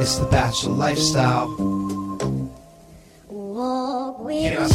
[0.00, 1.54] It's the Bachelor lifestyle.
[4.42, 4.66] Can I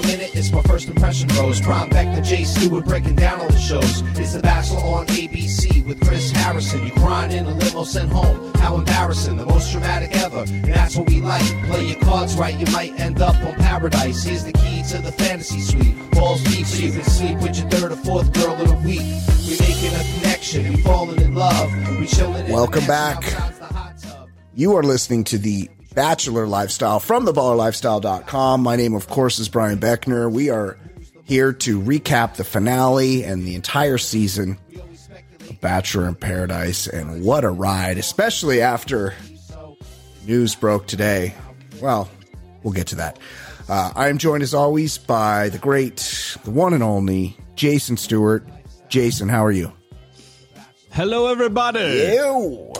[0.00, 0.34] for a minute?
[0.34, 1.60] It's my first impression rose.
[1.60, 4.02] Brian Beckner, Jay Stewart breaking down all the shows.
[4.18, 6.86] It's the Bachelor on ABC with Chris Harrison.
[6.86, 8.52] You crying in a limo sent home.
[8.54, 10.44] How embarrassing, the most dramatic ever.
[10.48, 11.42] And that's what we like.
[11.66, 14.22] Play your cards right, you might end up on paradise.
[14.24, 16.10] Here's the key to the fantasy suite.
[16.12, 19.02] Balls deep so you can sleep with your third or fourth girl of the week.
[19.48, 21.70] We making a connection, we falling in love.
[21.98, 23.16] We chilling in Welcome the back.
[23.16, 24.28] outside's the hot tub.
[24.54, 28.62] You are listening to the Bachelor Lifestyle from theballerlifestyle.com.
[28.62, 30.30] My name, of course, is Brian Beckner.
[30.30, 30.78] We are
[31.24, 34.58] here to recap the finale and the entire season
[35.48, 36.86] of Bachelor in Paradise.
[36.86, 39.14] And what a ride, especially after
[40.26, 41.34] news broke today.
[41.80, 42.08] Well,
[42.62, 43.18] we'll get to that.
[43.68, 48.44] Uh, I am joined, as always, by the great, the one and only Jason Stewart.
[48.88, 49.72] Jason, how are you?
[50.92, 52.12] Hello, everybody.
[52.14, 52.72] Ew.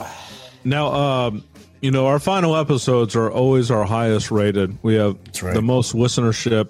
[0.65, 1.43] Now, um,
[1.81, 4.77] you know, our final episodes are always our highest rated.
[4.83, 5.53] We have right.
[5.53, 6.69] the most listenership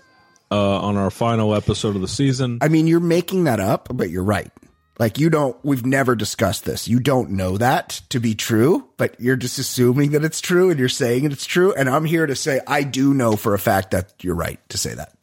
[0.49, 2.57] uh, on our final episode of the season.
[2.61, 4.51] I mean, you're making that up, but you're right.
[4.99, 6.87] Like you don't, we've never discussed this.
[6.87, 10.79] You don't know that to be true, but you're just assuming that it's true and
[10.79, 11.73] you're saying it's true.
[11.73, 14.77] And I'm here to say, I do know for a fact that you're right to
[14.77, 15.13] say that.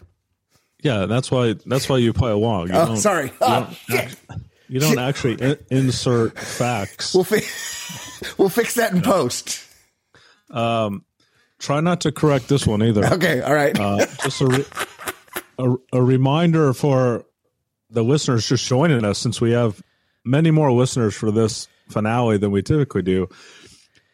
[0.83, 1.55] yeah, that's why.
[1.67, 2.69] That's why you play along.
[2.69, 3.27] You Oh, don't- sorry.
[3.27, 4.17] You Oh, don't, act-
[4.69, 7.15] you don't actually in- insert facts.
[7.15, 9.65] We'll, fi- we'll fix that in post.
[10.51, 13.05] Try not to correct this one either.
[13.15, 13.41] Okay.
[13.41, 13.79] All right.
[13.79, 14.65] Uh, just a, re-
[15.59, 17.25] a a reminder for
[17.91, 19.83] the listeners just joining us, since we have
[20.25, 23.29] many more listeners for this finale than we typically do.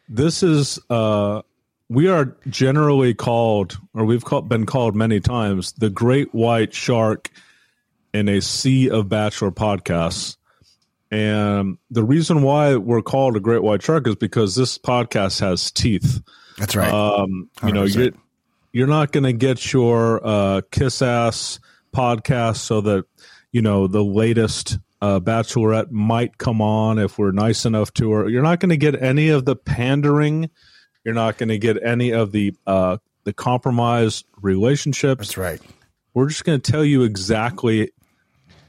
[0.09, 1.41] This is uh,
[1.89, 7.29] we are generally called, or we've called, been called many times, the Great White Shark
[8.13, 10.37] in a sea of Bachelor podcasts.
[11.11, 15.71] And the reason why we're called a Great White Shark is because this podcast has
[15.71, 16.21] teeth.
[16.57, 16.91] That's right.
[16.91, 18.11] Um, you know, you're,
[18.73, 21.59] you're not going to get your uh, kiss ass
[21.93, 23.05] podcast so that,
[23.51, 28.27] you know, the latest uh, bachelorette might come on if we're nice enough to her.
[28.27, 30.49] You're not going to get any of the pandering.
[31.03, 35.27] You're not going to get any of the uh, the compromised relationships.
[35.27, 35.61] That's right.
[36.13, 37.91] We're just going to tell you exactly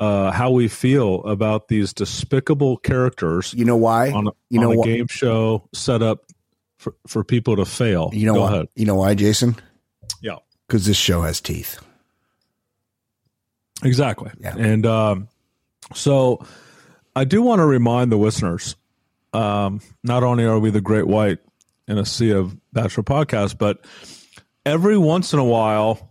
[0.01, 4.11] uh, how we feel about these despicable characters You know why?
[4.12, 4.87] on a, you know on a why?
[4.87, 6.25] game show set up
[6.79, 8.11] for, for people to fail.
[8.12, 8.53] You know Go why?
[8.55, 8.69] ahead.
[8.75, 9.57] You know why, Jason?
[10.21, 10.37] Yeah,
[10.67, 11.79] Because this show has teeth.
[13.83, 14.31] exactly.
[14.41, 14.55] Yeah.
[14.57, 15.29] And um,
[15.95, 16.45] so
[17.15, 18.77] I do want to remind the listeners
[19.33, 21.39] um, not only are we the great white
[21.89, 23.84] in a sea of bachelor podcasts, but
[24.65, 26.11] every once in a while,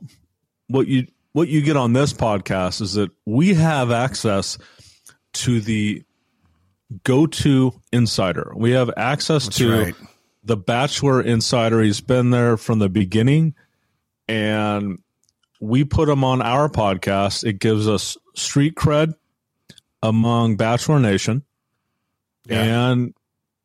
[0.67, 4.57] what you what you get on this podcast is that we have access
[5.33, 6.01] to the
[7.03, 8.53] go-to insider.
[8.55, 9.95] We have access to right.
[10.45, 11.81] the Bachelor Insider.
[11.81, 13.53] He's been there from the beginning,
[14.29, 14.99] and
[15.59, 17.43] we put him on our podcast.
[17.43, 19.13] It gives us street cred
[20.01, 21.43] among Bachelor Nation,
[22.47, 23.13] and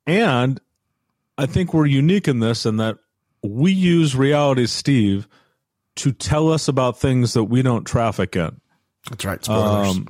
[0.08, 0.60] and
[1.38, 2.98] I think we're unique in this in that
[3.44, 5.28] we use Reality Steve
[6.00, 8.60] to tell us about things that we don't traffic in.
[9.08, 9.44] That's right.
[9.44, 9.96] Spoilers.
[9.96, 10.08] Um,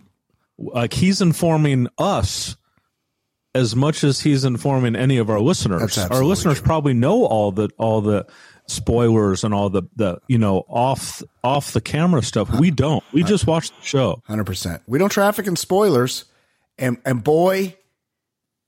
[0.58, 2.56] like he's informing us
[3.54, 5.98] as much as he's informing any of our listeners.
[5.98, 6.66] Our listeners true.
[6.66, 8.26] probably know all the all the
[8.66, 12.50] spoilers and all the the you know off off the camera stuff.
[12.58, 13.02] We don't.
[13.12, 14.22] We just watch the show.
[14.26, 14.82] Hundred percent.
[14.86, 16.26] We don't traffic in spoilers,
[16.78, 17.76] and and boy,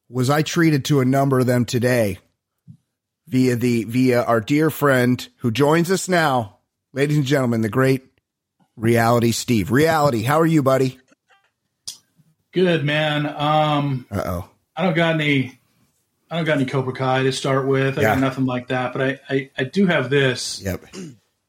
[0.09, 2.19] was I treated to a number of them today
[3.29, 6.59] via the via our dear friend who joins us now,
[6.93, 8.03] ladies and gentlemen, the great
[8.77, 9.71] Reality Steve.
[9.71, 10.99] Reality, how are you, buddy?
[12.53, 13.27] Good man.
[13.27, 14.49] Um, Uh oh.
[14.77, 15.59] I don't got any.
[16.31, 17.99] I don't got any Cobra Kai to start with.
[17.99, 18.15] I Yeah.
[18.15, 18.93] got nothing like that.
[18.95, 20.63] But I, I, I do have this.
[20.63, 20.87] Yep.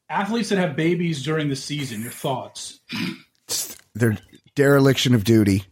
[0.09, 2.01] Athletes that have babies during the season.
[2.01, 2.79] Your thoughts?
[3.95, 4.17] They're
[4.55, 5.63] dereliction of duty.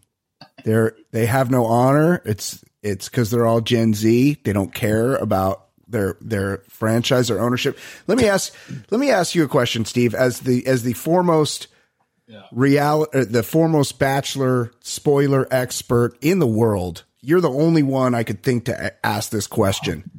[0.63, 2.21] They're they have no honor.
[2.25, 4.37] It's it's because they're all Gen Z.
[4.43, 7.77] They don't care about their their franchise or ownership.
[8.07, 8.53] Let me ask
[8.89, 10.13] let me ask you a question, Steve.
[10.13, 11.67] As the as the foremost
[12.51, 18.23] real uh, the foremost bachelor spoiler expert in the world, you're the only one I
[18.23, 20.09] could think to ask this question.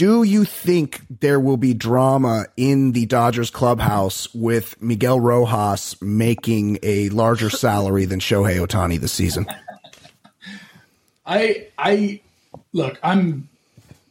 [0.00, 6.78] Do you think there will be drama in the Dodgers clubhouse with Miguel Rojas making
[6.82, 9.46] a larger salary than Shohei Ohtani this season?
[11.26, 12.22] I, I
[12.72, 12.98] look.
[13.02, 13.49] I'm,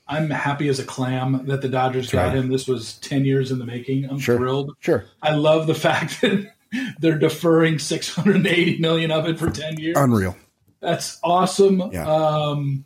[0.10, 2.50] I'm happy as a clam that the Dodgers got him.
[2.50, 4.10] This was ten years in the making.
[4.10, 4.38] I'm Sure.
[4.38, 4.76] thrilled.
[4.80, 5.06] Sure.
[5.22, 6.52] I love the fact that
[7.00, 9.98] they're deferring 680 million of it for 10 years.
[9.98, 10.36] Unreal.
[10.82, 11.82] That's awesome.
[11.92, 12.08] Yeah.
[12.08, 12.86] Um,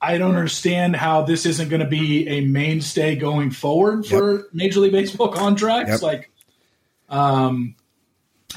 [0.00, 4.44] I don't understand how this isn't going to be a mainstay going forward for yep.
[4.52, 5.90] Major League Baseball contracts.
[5.90, 6.02] Yep.
[6.02, 6.30] Like,
[7.08, 7.74] um,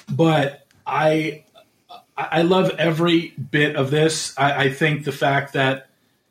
[0.10, 1.46] but I
[2.18, 4.38] I love every bit of this.
[4.38, 5.89] I, I think the fact that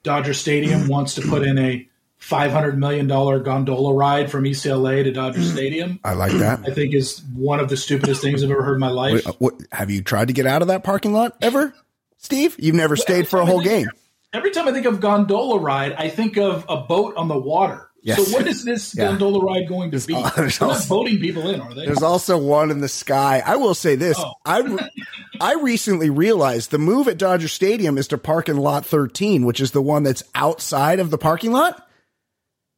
[0.08, 5.04] Dodger Stadium wants to put in a five hundred million dollar gondola ride from ECLA
[5.04, 6.00] to Dodger Stadium.
[6.02, 6.60] I like that.
[6.66, 9.12] I think is one of the stupidest things I've ever heard in my life.
[9.12, 11.74] Wait, uh, what, have you tried to get out of that parking lot ever,
[12.16, 12.56] Steve?
[12.58, 13.90] You've never stayed for a whole game.
[14.32, 17.87] Every time I think of gondola ride, I think of a boat on the water.
[18.02, 18.24] Yes.
[18.24, 19.08] So what is this yeah.
[19.08, 20.14] gondola ride going to be?
[20.14, 21.84] Uh, They're also, not boating people in, are they?
[21.84, 23.42] There's also one in the sky.
[23.44, 24.34] I will say this: oh.
[24.44, 24.88] I
[25.40, 29.60] I recently realized the move at Dodger Stadium is to park in Lot 13, which
[29.60, 31.88] is the one that's outside of the parking lot.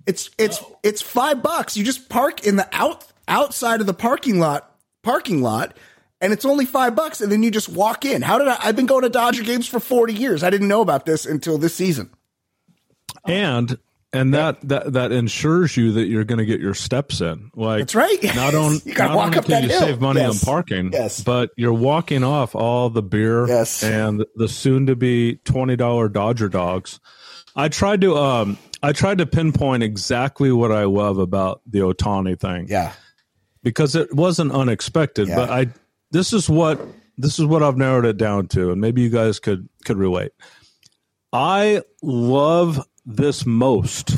[0.06, 0.78] It's it's oh.
[0.82, 1.76] it's five bucks.
[1.76, 5.76] You just park in the out outside of the parking lot parking lot
[6.20, 8.22] and it's only five bucks, and then you just walk in.
[8.22, 8.58] How did I?
[8.60, 10.42] I've been going to Dodger games for forty years.
[10.42, 12.10] I didn't know about this until this season.
[13.24, 13.78] And
[14.12, 17.50] and that that that ensures you that you're going to get your steps in.
[17.54, 18.22] Like that's right.
[18.34, 19.80] Not on you got to walk up that you hill.
[19.80, 20.42] save money yes.
[20.42, 23.82] on parking, yes, but you're walking off all the beer, yes.
[23.82, 26.98] and the soon to be twenty dollar Dodger dogs.
[27.54, 32.38] I tried to um I tried to pinpoint exactly what I love about the Ohtani
[32.38, 32.66] thing.
[32.68, 32.92] Yeah,
[33.62, 35.36] because it wasn't unexpected, yeah.
[35.36, 35.66] but I
[36.10, 36.80] this is what
[37.16, 40.32] this is what I've narrowed it down to, and maybe you guys could could relate.
[41.32, 42.84] I love
[43.16, 44.16] this most,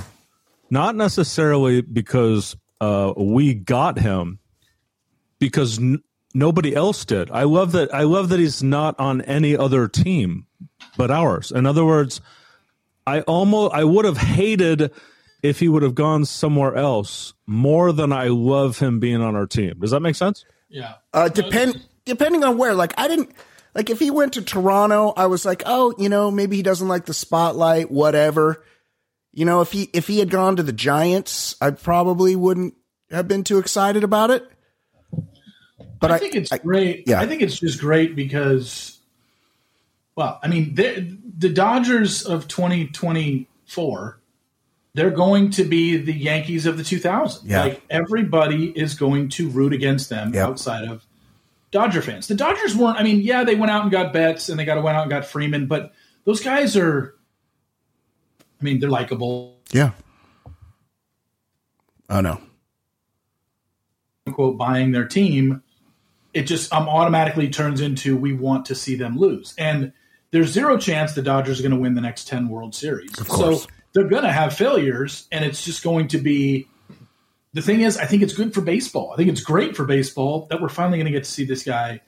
[0.70, 4.38] not necessarily because uh, we got him,
[5.38, 6.02] because n-
[6.34, 7.30] nobody else did.
[7.30, 7.94] I love that.
[7.94, 10.46] I love that he's not on any other team
[10.96, 11.50] but ours.
[11.50, 12.20] In other words,
[13.06, 14.92] I almost I would have hated
[15.42, 19.46] if he would have gone somewhere else more than I love him being on our
[19.46, 19.80] team.
[19.80, 20.44] Does that make sense?
[20.68, 20.94] Yeah.
[21.12, 22.74] Uh, depend depending on where.
[22.74, 23.32] Like I didn't
[23.74, 26.88] like if he went to Toronto, I was like, oh, you know, maybe he doesn't
[26.88, 28.62] like the spotlight, whatever.
[29.32, 32.74] You know, if he if he had gone to the Giants, I probably wouldn't
[33.10, 34.48] have been too excited about it.
[36.00, 37.04] But I, I think it's I, great.
[37.06, 37.20] Yeah.
[37.20, 38.98] I think it's just great because,
[40.16, 44.20] well, I mean, the Dodgers of 2024,
[44.94, 47.42] they're going to be the Yankees of the 2000s.
[47.44, 47.62] Yeah.
[47.62, 50.48] Like everybody is going to root against them yep.
[50.48, 51.06] outside of
[51.70, 52.26] Dodger fans.
[52.26, 52.98] The Dodgers weren't.
[52.98, 55.02] I mean, yeah, they went out and got Betts and they got to went out
[55.02, 55.92] and got Freeman, but
[56.24, 57.14] those guys are
[58.62, 59.58] I mean, they're likable.
[59.72, 59.90] Yeah.
[62.08, 62.40] Oh no.
[64.32, 65.62] Quote buying their team,
[66.32, 69.92] it just um, automatically turns into we want to see them lose, and
[70.30, 73.18] there's zero chance the Dodgers are going to win the next ten World Series.
[73.18, 73.64] Of course.
[73.64, 76.68] So they're going to have failures, and it's just going to be.
[77.52, 79.10] The thing is, I think it's good for baseball.
[79.12, 81.64] I think it's great for baseball that we're finally going to get to see this
[81.64, 82.00] guy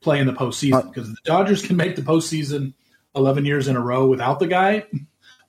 [0.00, 2.72] play in the postseason because uh, the Dodgers can make the postseason
[3.16, 4.86] 11 years in a row without the guy.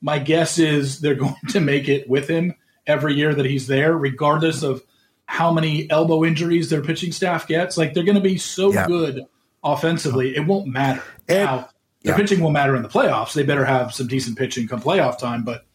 [0.02, 2.56] My guess is they're going to make it with him
[2.86, 4.84] every year that he's there, regardless of
[5.26, 7.78] how many elbow injuries their pitching staff gets.
[7.78, 8.88] Like they're going to be so yeah.
[8.88, 9.26] good
[9.64, 11.04] offensively, it won't matter.
[11.28, 11.70] Now,
[12.04, 12.16] their yeah.
[12.16, 13.34] pitching will matter in the playoffs.
[13.34, 15.66] They better have some decent pitching come playoff time, but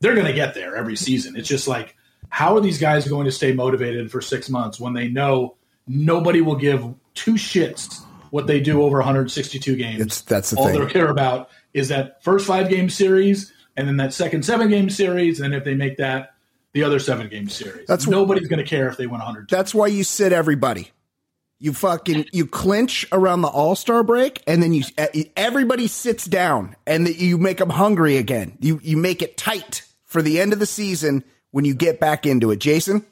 [0.00, 1.36] they're going to get there every season.
[1.36, 1.96] It's just like,
[2.28, 5.56] how are these guys going to stay motivated for six months when they know
[5.86, 6.82] nobody will give
[7.14, 10.00] two shits what they do over 162 games?
[10.00, 10.84] It's, that's the all thing.
[10.84, 14.88] they care about is that first five game series and then that second seven game
[14.90, 16.34] series, and if they make that
[16.72, 19.48] the other seven game series, that's nobody's going to care if they win 100.
[19.50, 20.90] That's why you sit everybody.
[21.58, 24.84] You fucking you clinch around the All Star break, and then you
[25.36, 28.58] everybody sits down, and you make them hungry again.
[28.60, 32.26] You you make it tight for the end of the season when you get back
[32.26, 32.58] into it.
[32.58, 33.06] Jason,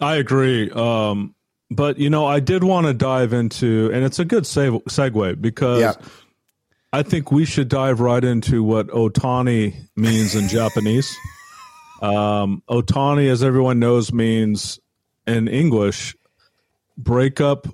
[0.00, 0.68] I agree.
[0.70, 1.36] Um,
[1.70, 5.40] but you know, I did want to dive into, and it's a good save, segue
[5.40, 5.80] because.
[5.80, 6.08] Yeah
[6.92, 11.14] I think we should dive right into what Ohtani means in Japanese.
[12.00, 14.78] Um, Ohtani, as everyone knows, means
[15.26, 16.16] in English,
[16.96, 17.66] break up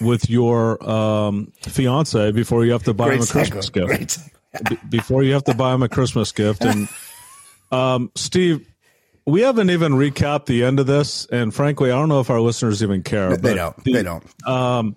[0.00, 4.18] with your um, fiance before you have to buy Great him a Christmas gift.
[4.68, 6.64] B- before you have to buy him a Christmas gift.
[6.64, 6.88] And
[7.70, 8.66] um, Steve,
[9.26, 12.40] we haven't even recapped the end of this, and frankly, I don't know if our
[12.40, 13.36] listeners even care.
[13.36, 13.84] They don't.
[13.84, 14.24] The, they don't.
[14.46, 14.96] Um,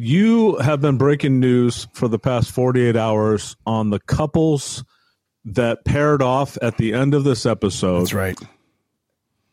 [0.00, 4.82] you have been breaking news for the past 48 hours on the couples
[5.44, 8.00] that paired off at the end of this episode.
[8.00, 8.38] That's right.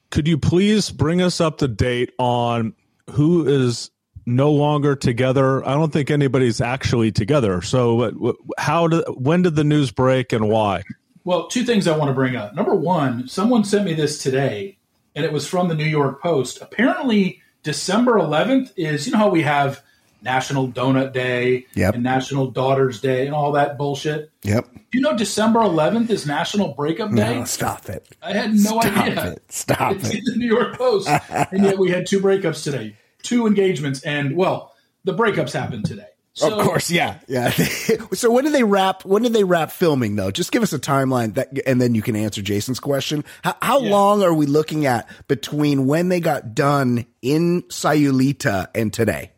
[0.09, 2.73] Could you please bring us up to date on
[3.11, 3.91] who is
[4.25, 5.67] no longer together?
[5.67, 7.61] I don't think anybody's actually together.
[7.61, 10.83] So, how did when did the news break and why?
[11.25, 12.55] Well, two things I want to bring up.
[12.55, 14.77] Number one, someone sent me this today,
[15.13, 16.61] and it was from the New York Post.
[16.61, 19.83] Apparently, December 11th is you know how we have
[20.27, 21.93] National Donut Day Yep.
[21.95, 24.29] and National Daughters Day and all that bullshit.
[24.43, 24.67] Yep.
[24.93, 27.39] You know December 11th is National Breakup Day?
[27.39, 28.05] No, stop it.
[28.21, 29.31] I had no Stop idea.
[29.31, 29.43] it.
[29.51, 30.17] Stop It's it.
[30.17, 31.07] in the New York Post.
[31.29, 34.73] and yet we had two breakups today, two engagements, and well,
[35.05, 36.07] the breakups happened today.
[36.33, 37.49] So, of course, yeah, yeah.
[38.13, 39.03] so when did they wrap?
[39.05, 40.29] When did they wrap filming though?
[40.29, 43.23] Just give us a timeline that, and then you can answer Jason's question.
[43.43, 43.89] How, how Yeah.
[43.91, 49.31] long are we looking at between when they got done in Sayulita and today?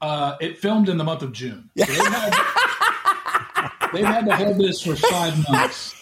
[0.00, 1.70] Uh, it filmed in the month of June.
[1.78, 5.94] So they've, had, they've had to hold this for five months.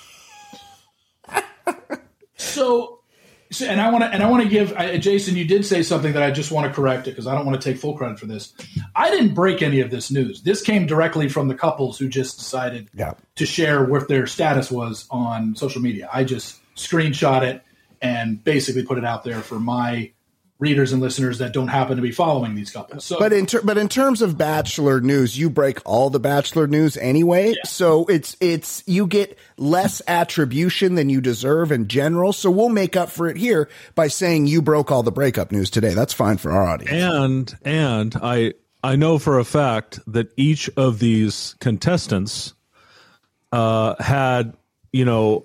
[2.37, 3.01] So,
[3.51, 5.37] so and I want to and I want to give I, Jason.
[5.37, 7.61] You did say something that I just want to correct it because I don't want
[7.61, 8.53] to take full credit for this.
[8.97, 10.43] I didn't break any of this news.
[10.43, 13.15] This came directly from the couples who just decided Yeah.
[13.37, 16.09] to share what their status was on social media.
[16.13, 17.63] I just screenshot it
[18.03, 20.11] and basically put it out there for my
[20.65, 23.05] readers and listeners that don't happen to be following these couples.
[23.05, 26.67] So, But in ter- but in terms of Bachelor news, you break all the Bachelor
[26.67, 27.55] news anyway.
[27.65, 32.33] So it's it's you get less attribution than you deserve in general.
[32.33, 35.69] So we'll make up for it here by saying you broke all the breakup news
[35.71, 35.93] today.
[35.93, 36.91] That's fine for our audience.
[36.93, 42.55] And and I I know for a fact that each of these contestants
[43.53, 44.57] uh, had
[44.93, 45.45] you know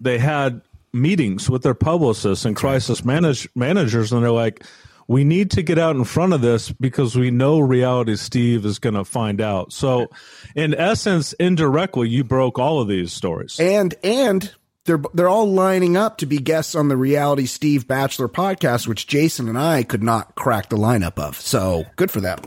[0.00, 4.64] they had meetings with their publicists and crisis manage, managers, and they're like,
[5.08, 8.78] we need to get out in front of this because we know reality Steve is
[8.78, 9.72] going to find out.
[9.72, 10.08] So,
[10.54, 13.58] in essence, indirectly, you broke all of these stories.
[13.58, 14.52] and and
[14.84, 19.06] they're they're all lining up to be guests on the reality Steve Bachelor podcast, which
[19.06, 21.36] Jason and I could not crack the lineup of.
[21.40, 22.38] So good for them.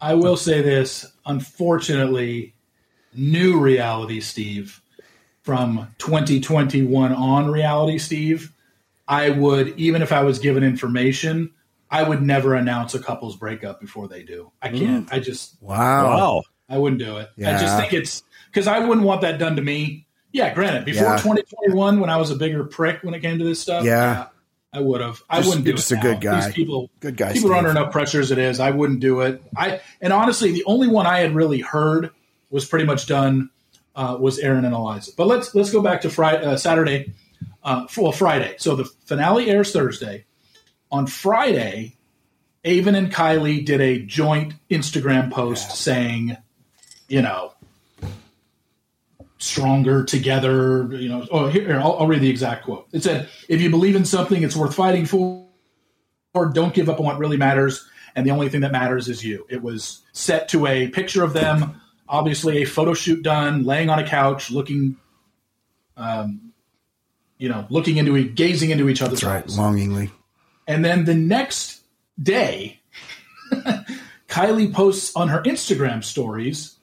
[0.00, 1.06] I will say this.
[1.26, 2.54] Unfortunately,
[3.14, 4.81] new reality Steve
[5.42, 8.52] from 2021 on reality Steve,
[9.08, 11.50] I would, even if I was given information,
[11.90, 14.52] I would never announce a couple's breakup before they do.
[14.62, 14.78] I mm.
[14.78, 15.12] can't.
[15.12, 16.06] I just, Wow.
[16.06, 16.42] wow.
[16.68, 17.28] I wouldn't do it.
[17.38, 20.06] I just think it's because I wouldn't want that done to me.
[20.32, 21.16] Yeah, granted, before Yeah.
[21.18, 24.28] 2021, when I was a bigger prick when it came to this stuff, Yeah.
[24.72, 25.22] I would have.
[25.28, 25.78] I Just- wouldn't do you're it.
[25.78, 26.02] just a now.
[26.02, 26.46] good guy.
[26.46, 28.58] These people, Good guy, People are under enough pressure as it is.
[28.58, 29.42] I wouldn't do it.
[29.54, 32.10] I and honestly, the only one I had really heard
[32.48, 33.50] was pretty much done
[33.94, 35.12] uh, was Aaron and Eliza.
[35.16, 37.12] But let's let's go back to Friday, uh, Saturday,
[37.62, 38.54] uh, well Friday.
[38.58, 40.24] So the finale airs Thursday.
[40.90, 41.96] On Friday,
[42.64, 46.36] Aven and Kylie did a joint Instagram post saying,
[47.08, 47.54] you know,
[49.38, 50.88] stronger together.
[50.92, 52.88] You know, oh here, here, I'll, I'll read the exact quote.
[52.92, 55.46] It said, "If you believe in something, it's worth fighting for.
[56.34, 59.22] Or don't give up on what really matters, and the only thing that matters is
[59.22, 61.81] you." It was set to a picture of them,
[62.12, 64.96] obviously a photo shoot done, laying on a couch, looking,
[65.96, 66.52] um,
[67.38, 69.44] you know, looking into e- gazing into each other's That's right.
[69.44, 69.58] eyes.
[69.58, 70.10] Longingly.
[70.68, 71.80] And then the next
[72.22, 72.80] day,
[74.28, 76.76] Kylie posts on her Instagram stories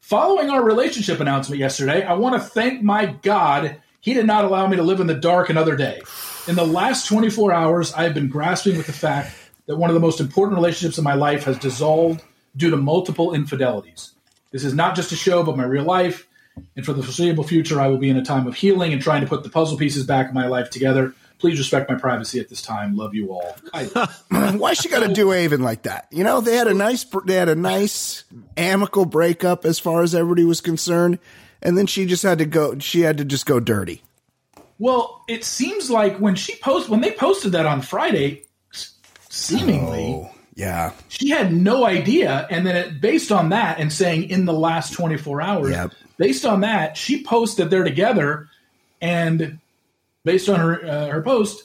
[0.00, 2.04] following our relationship announcement yesterday.
[2.04, 5.14] I want to thank my God he did not allow me to live in the
[5.14, 6.00] dark another day.
[6.46, 9.34] In the last 24 hours, I have been grasping with the fact
[9.66, 12.22] that one of the most important relationships in my life has dissolved
[12.56, 14.12] due to multiple infidelities.
[14.56, 16.26] This is not just a show, but my real life.
[16.76, 19.20] And for the foreseeable future, I will be in a time of healing and trying
[19.20, 21.12] to put the puzzle pieces back in my life together.
[21.38, 22.96] Please respect my privacy at this time.
[22.96, 23.54] Love you all.
[24.30, 26.06] Why she got to do Aven like that?
[26.10, 28.24] You know, they had a nice, they had a nice
[28.56, 31.18] amicable breakup as far as everybody was concerned,
[31.60, 32.78] and then she just had to go.
[32.78, 34.04] She had to just go dirty.
[34.78, 38.44] Well, it seems like when she post when they posted that on Friday,
[39.28, 44.30] seemingly Oh, yeah, she had no idea, and then it, based on that and saying
[44.30, 45.92] in the last twenty four hours, Yep.
[46.16, 48.48] based on that, she posted they're together,
[49.00, 49.58] and
[50.24, 51.62] based on her uh, her post,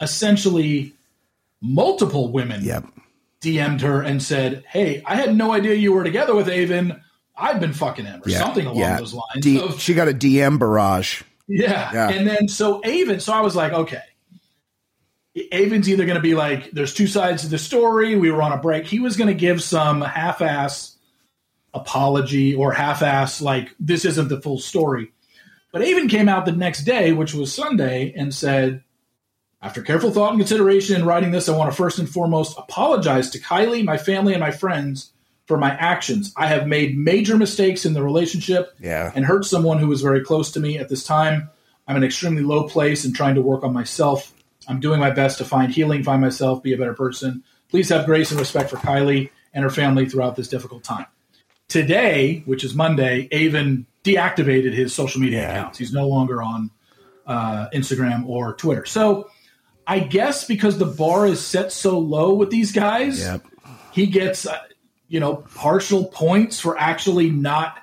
[0.00, 0.94] essentially
[1.60, 2.84] multiple women yep.
[3.42, 7.00] DM'd her and said, "Hey, I had no idea you were together with Aven.
[7.36, 8.98] I've been fucking him, or Yeah, something along yeah.
[8.98, 11.22] those lines." D- of- she got a DM barrage.
[11.46, 11.90] yeah.
[11.92, 12.08] Yeah.
[12.10, 14.02] And then so Aven, so I was like, okay.
[15.52, 18.16] Aven's either going to be like, there's two sides to the story.
[18.16, 18.86] We were on a break.
[18.86, 20.96] He was going to give some half ass
[21.74, 25.12] apology or half ass, like, this isn't the full story.
[25.72, 28.82] But Aven came out the next day, which was Sunday, and said,
[29.60, 33.30] after careful thought and consideration in writing this, I want to first and foremost apologize
[33.30, 35.12] to Kylie, my family, and my friends
[35.46, 36.32] for my actions.
[36.36, 39.10] I have made major mistakes in the relationship Yeah.
[39.14, 41.50] and hurt someone who was very close to me at this time.
[41.86, 44.32] I'm in an extremely low place and trying to work on myself.
[44.68, 47.42] I'm doing my best to find healing, find myself, be a better person.
[47.70, 51.06] Please have grace and respect for Kylie and her family throughout this difficult time.
[51.68, 55.50] Today, which is Monday, Aven deactivated his social media Yeah.
[55.60, 55.78] accounts.
[55.78, 56.70] He's no longer on
[57.26, 58.86] uh, Instagram or Twitter.
[58.86, 59.28] So
[59.86, 63.42] I guess because the bar is set so low with these guys, Yep.
[63.92, 64.58] he gets uh,
[65.08, 67.78] you know, partial points for actually not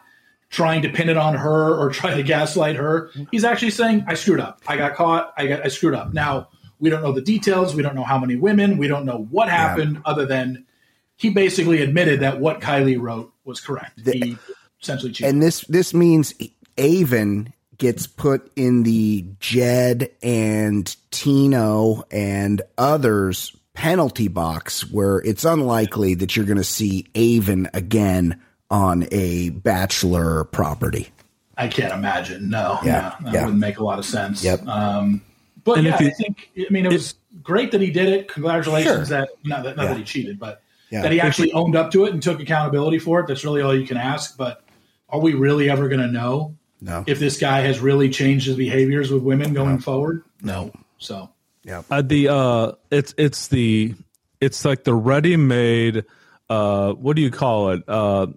[0.50, 3.12] trying to pin it on her or try to gaslight her.
[3.32, 4.62] He's actually saying, I screwed up.
[4.68, 5.34] I got caught.
[5.38, 6.12] I got I screwed up.
[6.14, 6.48] Now,
[6.86, 7.74] we don't know the details.
[7.74, 8.78] We don't know how many women.
[8.78, 10.68] We don't know what happened other than
[11.16, 14.02] he basically admitted that what Kylie wrote was correct.
[14.06, 14.38] he
[14.80, 15.34] essentially cheated.
[15.34, 16.36] And this this means
[16.78, 26.14] Aven gets put in the Jed and Tino and others penalty box where it's unlikely
[26.14, 28.40] that you're going to see Aven again
[28.70, 31.10] on a bachelor property.
[31.58, 32.52] I can't imagine.
[32.52, 33.42] No, Yeah, no, that yeah.
[33.46, 34.44] wouldn't make a lot of sense.
[34.44, 34.68] Yep.
[34.68, 35.24] Um,
[35.66, 36.50] but And yeah, if you- I think.
[36.58, 38.30] I mean, it was great that he did it.
[38.30, 39.18] Congratulations Sure.
[39.18, 39.90] that not that not Yeah.
[39.90, 41.02] that he cheated, but Yeah.
[41.02, 43.28] that he actually owned up to it and took accountability for it.
[43.28, 44.38] That's really all you can ask.
[44.38, 44.64] But
[45.10, 47.04] are we really ever going to know No.
[47.08, 50.24] if this guy has really changed his behaviors with women going forward?
[50.42, 50.72] No.
[51.00, 51.30] So
[51.66, 53.94] yeah, Uh, the uh, it's it's the
[54.40, 56.04] it's like the ready-made.
[56.50, 57.84] Uh, what do you call it?
[57.88, 58.28] Uh,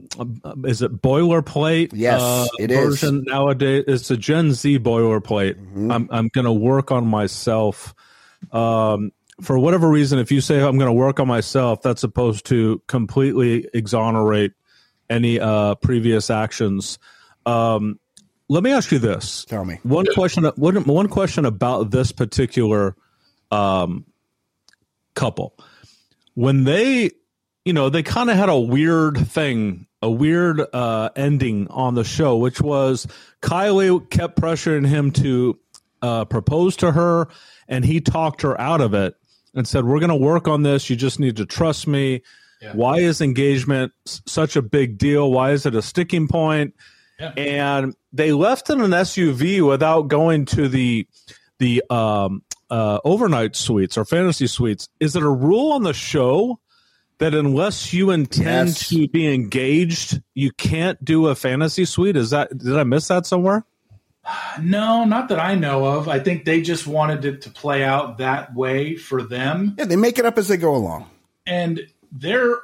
[0.65, 1.91] is it boilerplate?
[1.93, 2.79] Yes, uh, it is.
[2.79, 3.85] version nowadays.
[3.87, 5.57] It's a Gen Z boilerplate.
[5.57, 5.93] Mm-hmm.
[5.93, 7.95] I'm I'm gonna work on myself.
[8.53, 9.13] Um,
[9.43, 13.69] for whatever reason, if you say I'm gonna work on myself, that's supposed to completely
[13.75, 14.53] exonerate
[15.11, 16.99] any uh previous actions.
[17.45, 17.99] Um,
[18.49, 19.45] let me ask you this.
[19.45, 19.79] Tell me.
[19.83, 20.45] One question.
[20.57, 22.97] One, one question about this particular
[23.51, 24.07] um,
[25.15, 25.55] couple.
[26.35, 27.11] When they,
[27.69, 32.03] you know, they kind of had a weird thing, a weird uh, ending on the
[32.03, 33.07] show, which was
[33.43, 35.59] Kylie kept pressuring him to
[36.01, 37.29] uh, propose to her,
[37.69, 39.17] and he talked her out of it
[39.53, 40.89] and said, "We're going to work on this.
[40.89, 42.23] You just need to trust me."
[42.73, 45.31] Why is engagement s- such a big deal?
[45.31, 46.73] Why is it a sticking point?
[47.37, 51.07] and they left in an SUV without going to the
[51.59, 54.89] the um, uh, overnight suites or fantasy suites.
[55.01, 56.61] Is it a rule on the show
[57.19, 58.89] that unless you intend Yes.
[58.89, 62.17] to be engaged, you can't do a fantasy suite?
[62.17, 63.65] Is that did I miss that somewhere?
[64.61, 66.07] no, not that I know of.
[66.09, 69.75] I think they just wanted it to play out that way for them.
[69.79, 71.07] Yeah, they make it up as they go along.
[71.47, 71.81] and
[72.13, 72.57] they're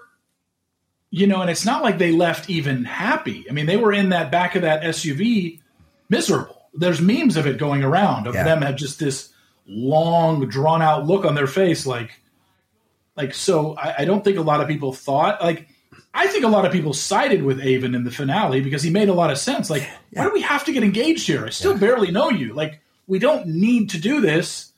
[1.10, 4.08] you know and it's not like they left even happy i mean they were in
[4.08, 5.60] that back of that suv
[6.08, 8.44] miserable there's memes of it going around of Yeah.
[8.44, 9.28] them have just this
[9.66, 12.18] long drawn out look on their face like
[13.16, 15.68] like so I, I don't think a lot of people thought like
[16.12, 19.08] i think a lot of people sided with aven in the finale because he made
[19.08, 21.76] a lot of sense like why do we have to get engaged here i still
[21.78, 24.72] barely know you like we don't need to do this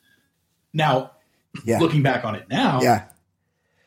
[0.73, 1.13] now
[1.65, 1.79] Yeah.
[1.79, 3.05] looking back on it now Yeah.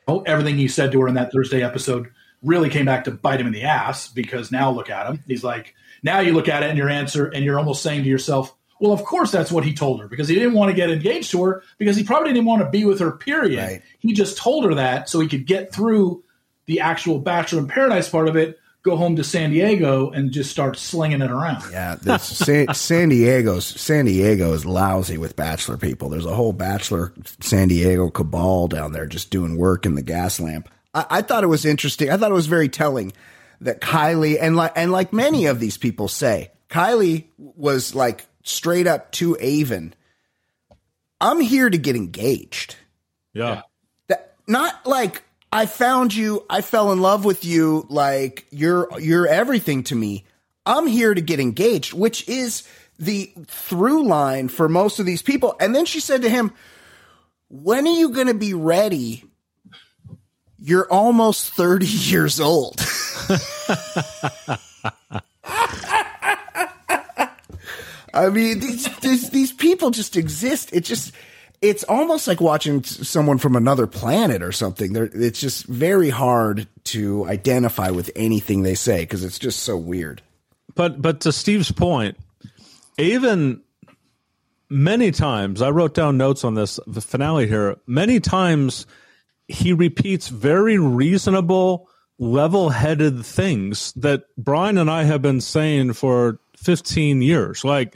[0.07, 2.09] Oh, everything he said to her in that Thursday episode
[2.41, 5.23] really came back to bite him in the ass because now look at him.
[5.27, 8.09] He's like, now you look at it and your answer, and you're almost saying to
[8.09, 10.89] yourself, well, of course that's what he told her because he didn't want to get
[10.89, 13.59] engaged to her because he probably didn't want to be with her, period.
[13.59, 13.81] Right.
[13.99, 16.23] He just told her that so he could get through
[16.65, 20.51] the actual Bachelor in Paradise part of it, go home to San Diego and just
[20.51, 21.63] start slinging it around.
[21.71, 26.09] Yeah, this San, San Diego's San Diego is lousy with bachelor people.
[26.09, 30.39] There's a whole bachelor San Diego cabal down there just doing work in the gas
[30.39, 30.69] lamp.
[30.93, 32.09] I, I thought it was interesting.
[32.09, 33.13] I thought it was very telling
[33.61, 38.87] that Kylie and like and like many of these people say, Kylie was like straight
[38.87, 39.93] up to Aven.
[41.21, 42.75] I'm here to get engaged.
[43.33, 43.61] Yeah.
[44.07, 49.27] That not like I found you, I fell in love with you, like you're you're
[49.27, 50.25] everything to me.
[50.65, 52.67] I'm here to get engaged, which is
[52.99, 55.55] the through line for most of these people.
[55.59, 56.53] And then she said to him,
[57.49, 59.23] "When are you going to be ready?
[60.57, 62.79] You're almost 30 years old."
[68.13, 70.69] I mean, these, these these people just exist.
[70.73, 71.13] It just
[71.61, 74.93] it's almost like watching someone from another planet or something.
[74.93, 79.75] They're, it's just very hard to identify with anything they say because it's just so
[79.75, 80.21] weird.
[80.75, 82.17] But but to Steve's point,
[82.97, 83.61] even
[84.69, 87.77] many times I wrote down notes on this the finale here.
[87.85, 88.85] Many times
[89.47, 97.21] he repeats very reasonable, level-headed things that Brian and I have been saying for 15
[97.21, 97.63] years.
[97.63, 97.95] Like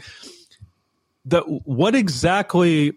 [1.26, 2.94] that what exactly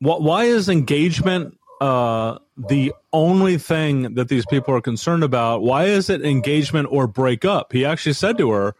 [0.00, 5.62] what why is engagement uh the only thing that these people are concerned about?
[5.62, 7.72] Why is it engagement or break up?
[7.72, 8.74] He actually said to her,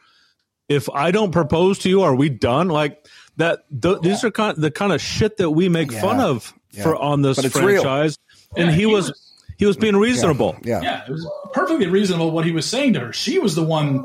[0.68, 2.68] if I don't propose to you, are we done?
[2.68, 3.06] Like
[3.38, 3.64] that.
[3.83, 6.00] Th- These are kind the kind of shit that we make Yeah.
[6.00, 6.52] fun of
[6.83, 7.83] for on this But it's real.
[7.83, 8.18] franchise.
[8.56, 9.26] And Yeah, he, he was, was-
[9.59, 10.56] he was being reasonable.
[10.62, 10.80] Yeah.
[10.83, 13.12] Yeah, it was perfectly reasonable what he was saying to her.
[13.12, 14.04] She was the one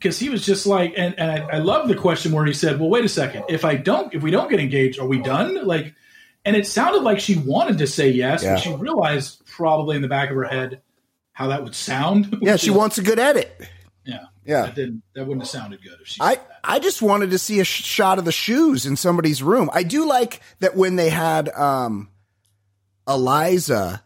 [0.00, 2.80] because he was just like, and, and I, I love the question where he said,
[2.80, 3.44] "Well, wait a second.
[3.50, 5.94] If I don't, if we don't get engaged, are we done?" Like,
[6.44, 8.54] and it sounded like she wanted to say yes, Yeah.
[8.54, 10.80] but she realized probably in the back of her head
[11.32, 12.38] how that would sound.
[12.42, 13.54] Yeah, she wants a good edit.
[14.06, 14.62] Yeah, Yeah.
[14.62, 15.02] That didn't.
[15.14, 16.18] That wouldn't have sounded good if she.
[16.20, 16.38] I.
[16.64, 19.68] I just wanted to see a sh- shot of the shoes in somebody's room.
[19.72, 22.08] I do like that when they had um,
[23.08, 24.02] Eliza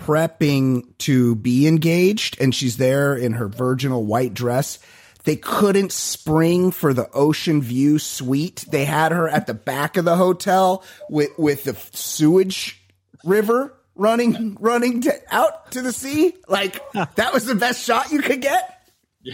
[0.00, 4.78] prepping to be engaged and she's there in her virginal white dress.
[5.24, 8.66] They couldn't spring for the ocean view suite.
[8.70, 12.82] They had her at the back of the hotel with, with the sewage
[13.24, 16.34] river running running to, out to the sea.
[16.48, 16.80] Like
[17.14, 18.78] that was the best shot you could get.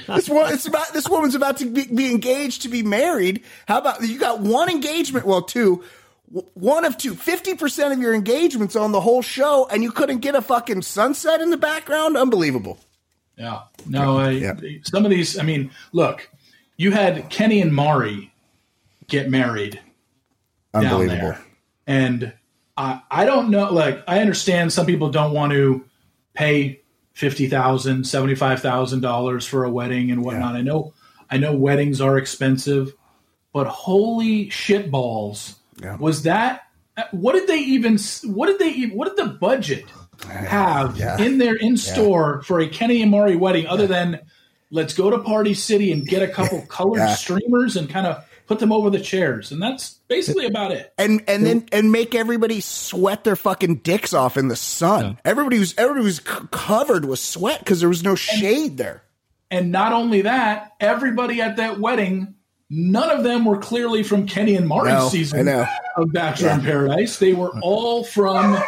[0.06, 3.42] This one, it's about this woman's about to be, be engaged to be married.
[3.66, 5.24] How about you got one engagement?
[5.24, 5.82] Well, two,
[6.28, 7.14] one of two.
[7.14, 10.82] Fifty percent of your engagements on the whole show, and you couldn't get a fucking
[10.82, 12.18] sunset in the background.
[12.18, 12.78] Unbelievable.
[13.38, 13.60] Yeah.
[13.86, 14.54] No, I, Yeah.
[14.82, 16.28] some of these, I mean, look,
[16.76, 18.32] you had Kenny and Mari
[19.06, 19.80] get married
[20.74, 21.20] down Unbelievable.
[21.28, 21.44] there.
[21.86, 22.32] And
[22.76, 25.84] I, I don't know, like, I understand some people don't want to
[26.34, 26.80] pay
[27.16, 27.48] $50,000,
[28.04, 30.54] $75,000 for a wedding and whatnot.
[30.54, 30.92] I know,
[31.30, 32.92] I know weddings are expensive,
[33.52, 35.56] but holy shit balls.
[35.82, 35.96] Yeah.
[35.96, 36.62] Was that,
[37.12, 39.84] what did they even, what did they, even- what did the budget
[40.26, 41.20] have Yeah.
[41.20, 44.20] in there in store for a Kenny and Mari wedding other than
[44.70, 47.14] let's go to Party City and get a couple colored Yeah.
[47.14, 50.90] streamers and kind of put them over the chairs, and that's basically about it.
[50.96, 55.18] And and then and make everybody sweat their fucking dicks off in the sun.
[55.24, 59.02] Everybody was everybody was c- covered with sweat because there was no shade there.
[59.50, 62.34] And not only that, everybody at that wedding,
[62.70, 67.18] none of them were clearly from Kenny and Mari's No, season of Bachelor in Paradise.
[67.18, 68.58] They were all from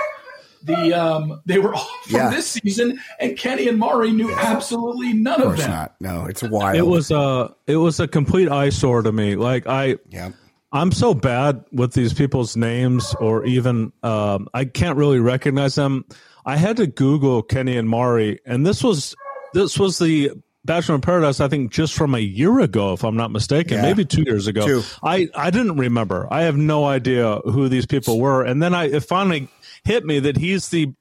[0.64, 2.30] the um they were all from Yeah.
[2.30, 5.70] this season, and Kenny and Mari knew absolutely none Of of, them.
[5.70, 5.94] not.
[6.00, 6.76] No, it's wild.
[6.76, 9.36] It was a it was a complete eyesore to me.
[9.36, 10.30] Like I yeah.
[10.72, 16.04] I'm so bad with these people's names, or even um, I can't really recognize them.
[16.46, 19.16] I had to Google Kenny and Mari, and this was
[19.52, 20.30] this was the
[20.64, 21.40] Bachelor in Paradise.
[21.40, 23.82] I think just from a year ago, if I'm not mistaken, Yeah.
[23.82, 24.64] maybe two years ago.
[24.64, 24.82] Two.
[25.02, 26.28] I I didn't remember.
[26.30, 29.48] I have no idea who these people were, and then I it finally
[29.84, 30.92] hit me that he's the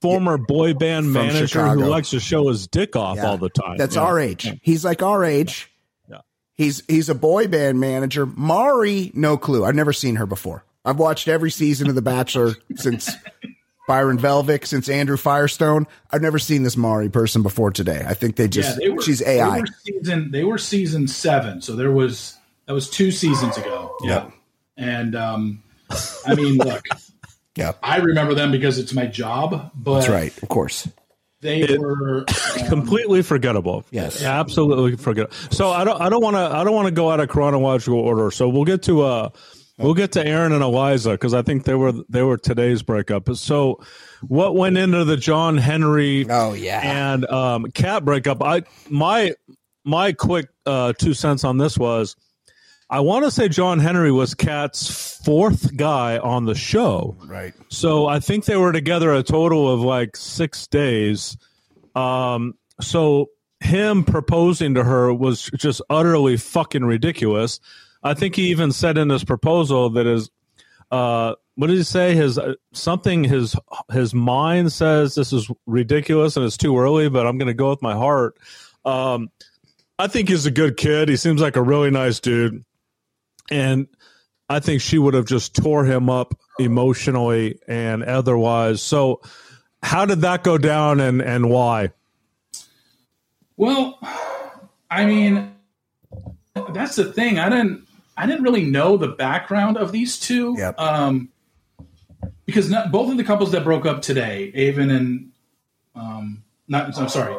[0.00, 1.80] former boy band manager Chicago.
[1.82, 3.26] who likes to show his dick off Yeah.
[3.30, 3.76] all the time.
[3.76, 4.02] That's Yeah.
[4.02, 4.52] our age.
[4.62, 5.70] He's like our age.
[6.08, 6.18] Yeah.
[6.54, 8.24] He's he's a boy band manager.
[8.26, 9.64] Mari, no clue.
[9.64, 10.64] I've never seen her before.
[10.84, 13.10] I've watched every season of The Bachelor since
[13.88, 15.86] Byron Velvick, since Andrew Firestone.
[16.12, 18.04] I've never seen this Mari person before today.
[18.06, 19.02] I think they just they were.
[19.02, 19.60] she's They AI.
[19.60, 20.30] were season.
[20.30, 22.36] They were season seven, so there was
[22.66, 23.96] that was two seasons ago.
[24.04, 24.30] Yeah.
[24.76, 25.62] and um,
[26.26, 26.84] I mean, look,
[27.58, 27.72] Yeah.
[27.82, 30.42] I remember them because it's my job, but That's right.
[30.42, 30.88] Of course.
[31.40, 32.24] they were.
[32.68, 33.84] completely forgettable.
[33.90, 34.22] Yes.
[34.22, 35.34] absolutely forgettable.
[35.50, 36.00] So I don't.
[36.00, 36.40] I don't want to.
[36.40, 38.30] I don't want to go out of chronological order.
[38.30, 39.02] So we'll get to.
[39.02, 39.28] Uh,
[39.78, 43.28] we'll get to Aaron and Eliza because I think they were they were today's breakup.
[43.36, 43.80] So
[44.22, 46.80] what went into the John Henry Oh yeah.
[47.10, 48.42] and um, Kat breakup?
[48.42, 49.34] I my
[49.84, 52.14] my quick uh, two cents on this was.
[52.90, 57.16] I want to say John Henry was Kat's fourth guy on the show.
[57.26, 57.52] right.
[57.68, 61.36] So I think they were together a total of like six days.
[61.94, 63.28] Um, so
[63.60, 67.60] him proposing to her was just utterly fucking ridiculous.
[68.02, 70.30] I think he even said in his proposal that his,
[70.90, 72.14] uh, what did he say?
[72.14, 73.56] His uh, something his
[73.92, 77.70] his mind says this is ridiculous and it's too early, but I'm going to go
[77.70, 78.38] with my heart.
[78.84, 79.30] Um,
[79.98, 81.08] I think he's a good kid.
[81.08, 82.64] He seems like a really nice dude,
[83.50, 83.88] and
[84.48, 88.82] I think she would have just tore him up emotionally and otherwise.
[88.82, 89.20] So,
[89.82, 91.90] how did that go down, and and why?
[93.56, 93.98] Well,
[94.90, 95.54] I mean,
[96.72, 97.38] that's the thing.
[97.38, 97.86] I didn't.
[98.16, 100.56] I didn't really know the background of these two.
[100.58, 100.80] Yep.
[100.80, 101.28] Um,
[102.46, 105.30] because not, both of the couples that broke up today, Aven and
[105.94, 106.98] um, not.
[106.98, 107.36] I'm sorry,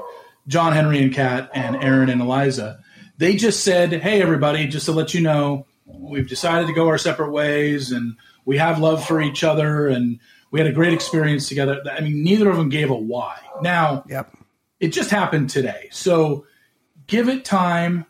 [0.47, 2.79] John Henry and Kat, and Aaron and Eliza,
[3.17, 6.97] they just said, "Hey, everybody, just to let you know, we've decided to go our
[6.97, 10.19] separate ways, and we have love for each other, and
[10.51, 13.37] we had a great experience together." I mean, neither of them gave a why.
[13.61, 14.31] Now, Yep.
[14.79, 15.87] it just happened today.
[15.91, 16.45] So
[17.07, 18.05] give it time.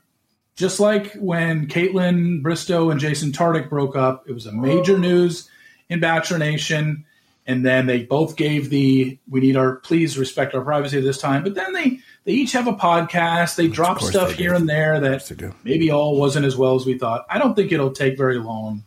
[0.55, 5.49] Just like when Kaitlyn Bristowe and Jason Tartick broke up, it was a major news
[5.87, 7.05] in Bachelor Nation.
[7.47, 11.43] And then they both gave the we need our please respect our privacy this time.
[11.43, 13.55] But then they they each have a podcast.
[13.55, 16.95] They drop stuff they here and there that maybe all wasn't as well as we
[16.95, 17.25] thought.
[17.27, 18.83] I don't think it'll take very long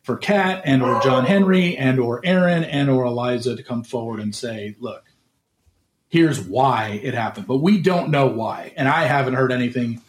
[0.00, 4.18] for Kat and or John Henry and or Aaron and or Eliza to come forward
[4.18, 5.04] and say, look,
[6.08, 7.46] here's why it happened.
[7.46, 8.72] But we don't know why.
[8.78, 10.00] And I haven't heard anything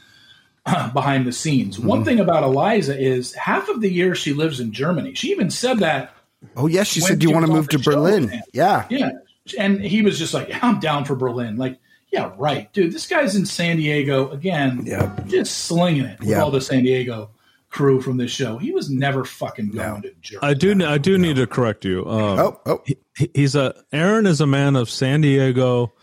[0.94, 1.78] behind the scenes.
[1.78, 1.88] Mm-hmm.
[1.88, 5.14] One thing about Eliza is half of the year she lives in Germany.
[5.14, 6.16] She even said that.
[6.56, 8.88] Oh yes, she said, "Do you want to move to Berlin?" Yeah.
[8.90, 9.12] Yeah.
[9.60, 11.58] And he was just like, yeah, I'm down for Berlin.
[11.58, 11.78] Like
[12.12, 12.92] Yeah, right, dude.
[12.94, 14.82] This guy's in San Diego again.
[14.86, 15.18] Yeah.
[15.28, 16.42] just slinging it with Yeah.
[16.44, 17.30] all the San Diego
[17.70, 18.58] crew from this show.
[18.58, 20.40] He was never fucking going to jerk.
[20.44, 20.86] I do.
[20.86, 22.06] I do need to correct you.
[22.06, 25.94] Um, Oh, oh, he- he's a Aaron is a man of San Diego,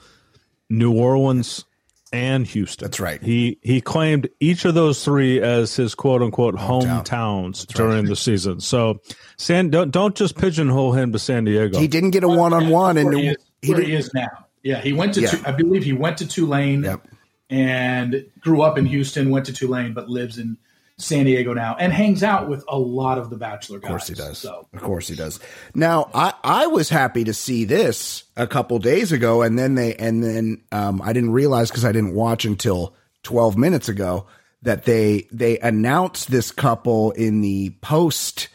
[0.71, 1.67] New Orleans,
[2.11, 2.87] and Houston.
[2.87, 3.23] That's right.
[3.23, 7.05] He he claimed each of those three as his quote unquote Hometown.
[7.05, 8.61] hometowns during the season.
[8.61, 9.01] So
[9.37, 11.79] San don't don't just pigeonhole him to San Diego.
[11.79, 13.99] he didn't get a one on one, and where, he is, he where he didn't-
[14.01, 14.47] is now.
[14.63, 15.23] Yeah, he went to.
[15.23, 15.35] Yeah.
[15.45, 17.09] I believe he went to Tulane Yep.
[17.51, 19.31] and grew up in Houston.
[19.31, 20.57] Went to Tulane, but lives in
[20.99, 23.89] San Diego now and hangs out with a lot of the Bachelor guys.
[23.89, 24.39] Of course he does.
[24.39, 25.39] So Of course he does.
[25.75, 29.95] Now, I, I was happy to see this a couple days ago, and then they
[29.95, 34.27] and then um, I didn't realize because I didn't watch until twelve minutes ago
[34.63, 38.49] that they they announced this couple in the post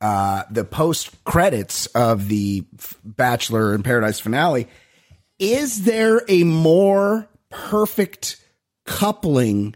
[0.00, 2.64] uh, the post credits of the
[3.04, 4.66] Bachelor in Paradise finale.
[5.38, 8.36] Is there a more perfect
[8.86, 9.74] coupling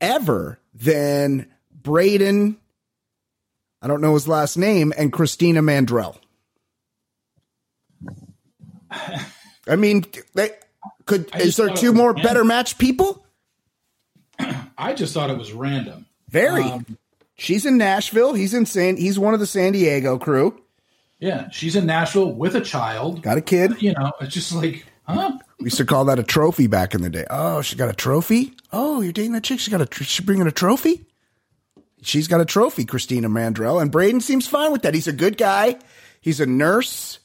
[0.00, 2.56] ever than Brayden?
[3.80, 6.16] I don't know his last name, and Christina Mandrell.
[9.66, 10.50] I mean, they
[11.06, 11.30] could.
[11.32, 12.22] I Is there two more random.
[12.22, 13.24] better matched people?
[14.76, 16.06] I just thought it was random.
[16.28, 16.62] Very.
[16.64, 16.98] Um,
[17.34, 18.34] She's in Nashville.
[18.34, 18.96] He's in San.
[18.96, 20.61] He's one of the San Diego crew.
[21.22, 23.22] Yeah, she's in Nashville with a child.
[23.22, 23.80] Got a kid.
[23.80, 25.38] You know, it's just like, huh?
[25.60, 27.24] We used to call that a trophy back in the day.
[27.30, 28.54] Oh, she got a trophy.
[28.72, 29.60] Oh, you're dating that chick.
[29.60, 29.86] She got a.
[29.86, 31.06] tr- She bringing a trophy.
[32.02, 34.94] She's got a trophy, Christina Mandrell, and Brayden seems fine with that.
[34.94, 35.76] He's a good guy.
[36.20, 37.20] He's a nurse.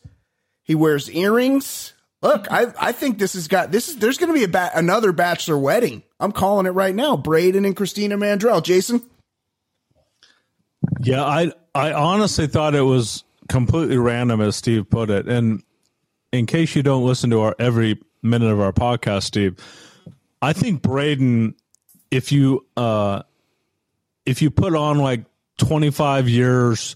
[0.62, 1.93] He wears earrings.
[2.21, 4.69] Look, I I think this has got this is there's going to be a ba-
[4.75, 6.03] another bachelor wedding.
[6.19, 7.17] I'm calling it right now.
[7.17, 8.62] Brayden and Christina Mandrell.
[8.63, 9.01] Jason,
[11.01, 15.27] Yeah, I I honestly thought it was completely random, as Steve put it.
[15.27, 15.63] And
[16.31, 19.55] in case you don't listen to our every minute of our podcast, Steve,
[20.41, 21.55] I think Brayden,
[22.12, 23.23] if you uh,
[24.25, 25.25] if you put on like
[25.57, 26.95] twenty five years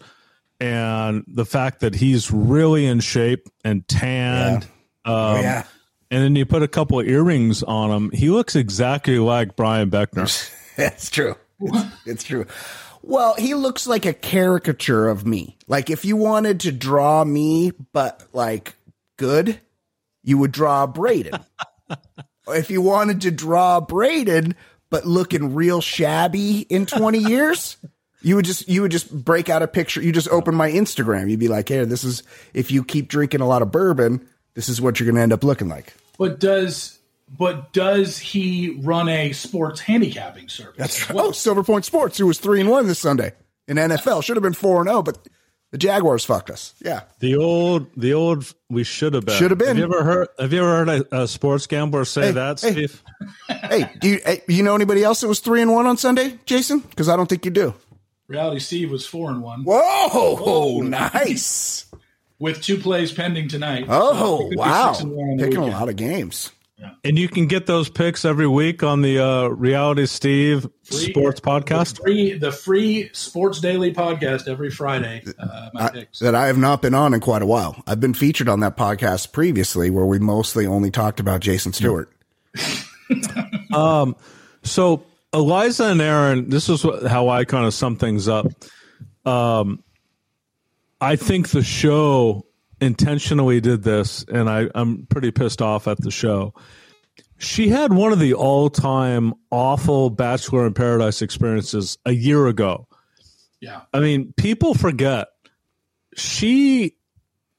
[0.59, 4.67] and the fact that he's really in shape and tanned,
[5.05, 5.63] um, yeah.
[6.11, 9.89] and then you put a couple of earrings on him, he looks exactly like Brian
[9.89, 10.29] Beckner.
[10.75, 11.35] That's true.
[11.59, 12.45] It's, it's true.
[13.03, 15.57] Well, he looks like a caricature of me.
[15.67, 18.75] Like if you wanted to draw me, but like
[19.17, 19.59] good,
[20.23, 21.43] you would draw Brayden.
[22.47, 24.53] if you wanted to draw Brayden,
[24.89, 27.77] but looking real shabby in 20 years,
[28.21, 30.01] you would just you would just break out a picture.
[30.01, 31.29] You just open my Instagram.
[31.29, 34.69] You'd be like, "Hey, this is if you keep drinking a lot of bourbon, this
[34.69, 36.99] is what you're going to end up looking like." But does
[37.37, 40.75] but does he run a sports handicapping service?
[40.77, 41.15] That's right.
[41.15, 41.25] well?
[41.27, 43.33] Oh, Silver Point Sports, who was three and one this Sunday
[43.67, 45.17] in NFL, should have been four and zero, but
[45.71, 46.73] the Jaguars fucked us.
[46.83, 49.35] Yeah, The old, the old, we should have been.
[49.37, 49.67] Should have been.
[49.69, 50.27] Have you ever heard?
[50.37, 52.71] Have you ever heard a, a sports gambler say Hey, that, hey.
[52.73, 53.03] Steve?
[53.47, 56.37] hey, do you hey, you know anybody else that was three and one on Sunday,
[56.45, 56.79] Jason?
[56.79, 57.73] Because I don't think you do.
[58.27, 60.81] Reality Steve was four and one Whoa, Whoa.
[60.81, 61.85] nice.
[62.39, 63.85] with two plays pending tonight.
[63.87, 65.79] Oh So he could be wow, six and one on the picking a weekend.
[65.79, 66.51] lot of games.
[67.03, 71.39] And you can get those picks every week on the uh, Reality Steve Free- Sports
[71.41, 72.01] The Podcast.
[72.01, 75.23] free, the free Sports Daily podcast every Friday.
[75.39, 76.19] Uh, my I- picks.
[76.19, 77.81] that I have not been on in quite a while.
[77.87, 82.11] I've been featured on that podcast previously, where we mostly only talked about Jason Stewart.
[83.73, 84.15] um,
[84.63, 88.47] So Eliza and Aaron, this is what, how I kind of sum things up.
[89.25, 89.83] Um,
[90.99, 92.45] I think the show
[92.81, 96.53] intentionally did this, and I, I'm pretty pissed off at the show.
[97.37, 102.87] She had one of the all-time awful Bachelor in Paradise experiences a year ago.
[103.61, 103.81] yeah.
[103.93, 105.29] I mean, people forget
[106.15, 106.95] she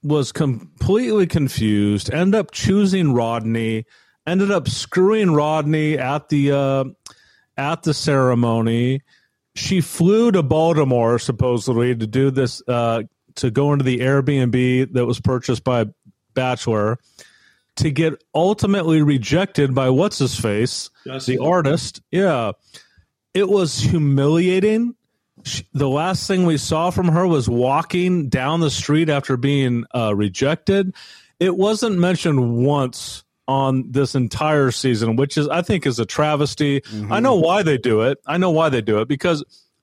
[0.03, 3.87] was completely confused, ended up choosing Rodney,
[4.27, 6.85] ended up screwing Rodney at the uh,
[7.57, 9.03] at the ceremony.
[9.55, 13.03] She flew to Baltimore supposedly to do this uh,
[13.37, 15.87] to go into the Airbnb that was purchased by
[16.35, 16.99] Bachelor
[17.77, 20.91] to get ultimately rejected by what's his face,
[21.27, 22.03] the artist.
[22.11, 22.53] Yeah,
[23.35, 24.95] it was humiliating
[25.45, 29.85] she- the last thing we saw from her was walking down the street after being
[29.95, 30.95] uh, rejected.
[31.41, 36.83] It wasn't mentioned once on this entire season, which is I think is a travesty.
[37.11, 38.19] I know why they do it.
[38.27, 39.43] I know why they do it because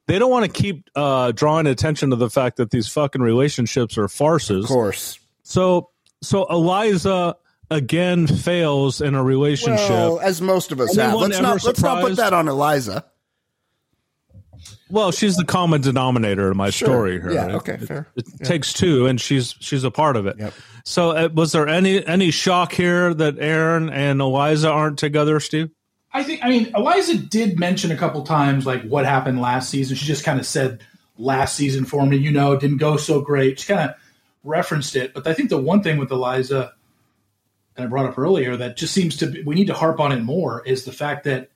[0.10, 3.98] they don't want to keep uh, drawing attention to the fact that these fucking relationships
[3.98, 4.65] are farces.
[4.65, 5.19] Of course.
[5.43, 5.91] So
[6.22, 7.36] so Eliza
[7.72, 9.89] again fails in a relationship.
[9.89, 11.13] Well, as most of us have.
[11.15, 13.06] Let's not let's not put that on Eliza.
[14.89, 17.32] well, she's the common denominator in my story here.
[17.32, 18.08] Yeah, It- okay, it, fair.
[18.15, 20.38] It takes two, and she's she's a part of it.
[20.39, 20.54] Yep.
[20.86, 25.69] So, uh, was there any any shock here that Aaron and Eliza aren't together, Steve?
[26.12, 26.43] I think.
[26.43, 29.95] I mean, Eliza did mention a couple times like what happened last season.
[29.95, 30.82] She just kind of said
[31.17, 32.17] last season for me.
[32.17, 33.60] You know, didn't go so great.
[33.60, 33.95] She kind of
[34.43, 36.74] referenced it, but I think the one thing with Eliza
[37.76, 40.12] that I brought up earlier that just seems to be, we need to harp on
[40.12, 41.50] it more is the fact that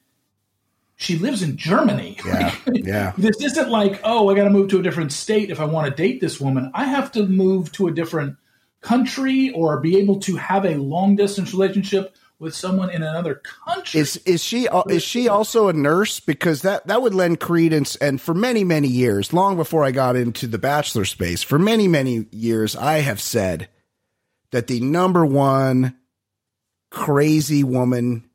[0.96, 2.18] she lives in Germany.
[2.26, 3.14] Yeah, yeah.
[3.18, 5.90] This isn't like, oh, I got to move to a different state if I want
[5.90, 6.72] to date this woman.
[6.74, 8.38] I have to move to a different
[8.82, 14.02] country or be able to have a long distance relationship with someone in another country.
[14.02, 16.20] Is is she is she also a nurse?
[16.20, 17.96] Because that that would lend credence.
[17.96, 21.88] And for many many years, long before I got into the bachelor space, for many
[21.88, 23.70] many years, I have said
[24.52, 25.96] that the number one
[26.92, 28.30] crazy woman,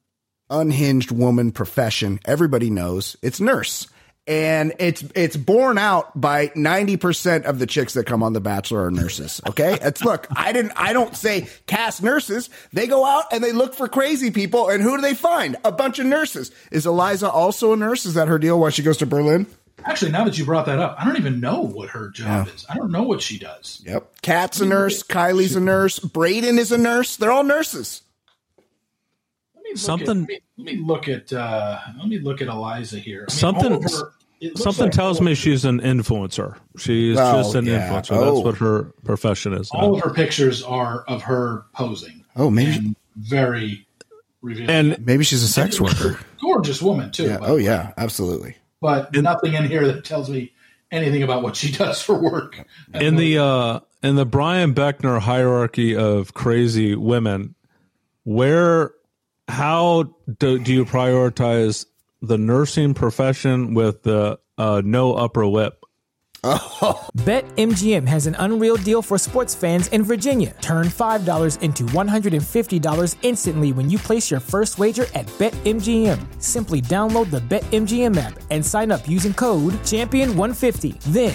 [0.50, 3.86] unhinged woman profession everybody knows it's nurse.
[4.28, 8.40] And it's it's borne out by ninety percent of the chicks that come on The
[8.40, 9.40] Bachelor are nurses.
[9.48, 10.26] Okay, it's look.
[10.36, 10.72] I didn't.
[10.76, 12.50] I don't say cast nurses.
[12.74, 14.68] They go out and they look for crazy people.
[14.68, 15.56] And who do they find?
[15.64, 16.50] A bunch of nurses.
[16.70, 18.04] Is Eliza also a nurse?
[18.04, 18.60] Is that her deal?
[18.60, 19.46] Why she goes to Berlin?
[19.84, 22.66] Actually, now that you brought that up, I don't even know what her job is.
[22.68, 23.80] I don't know what she does.
[23.86, 24.20] Yep.
[24.20, 25.02] Kat's a nurse.
[25.02, 26.00] Kylie's a nurse.
[26.00, 27.16] Brayden is a nurse.
[27.16, 28.02] They're all nurses.
[29.54, 31.32] Let me look Something- At, let, me, let me look at.
[31.32, 33.20] Uh, let me look at Eliza here.
[33.20, 34.14] I mean, Something- all of her- it looks
[34.56, 36.56] Something like tells me she's an influencer.
[36.76, 37.88] She's Oh, just an yeah.
[37.88, 38.16] influencer.
[38.16, 38.34] Oh.
[38.34, 39.72] That's what her profession is.
[39.72, 39.80] now.
[39.80, 42.24] All of her pictures are of her posing.
[42.36, 43.86] Oh, maybe very
[44.42, 44.70] revealing.
[44.70, 46.18] and maybe she's a sex worker.
[46.40, 47.24] gorgeous woman too.
[47.24, 47.38] Yeah.
[47.40, 47.92] Oh yeah.
[47.96, 48.56] Absolutely.
[48.80, 50.52] but nothing in here that tells me
[50.92, 52.64] anything about what she does for work.
[52.94, 57.56] in the uh in the Brian Beckner hierarchy of crazy women,
[58.22, 58.92] where
[59.48, 61.86] how do, do you prioritize
[62.20, 65.84] the nursing profession with the uh, no upper lip?
[66.44, 70.54] BetMGM has an unreal deal for sports fans in Virginia.
[70.60, 76.40] Turn $5 into $150 instantly when you place your first wager at BetMGM.
[76.40, 81.00] Simply download the BetMGM app and sign up using code Champion150.
[81.12, 81.34] Then,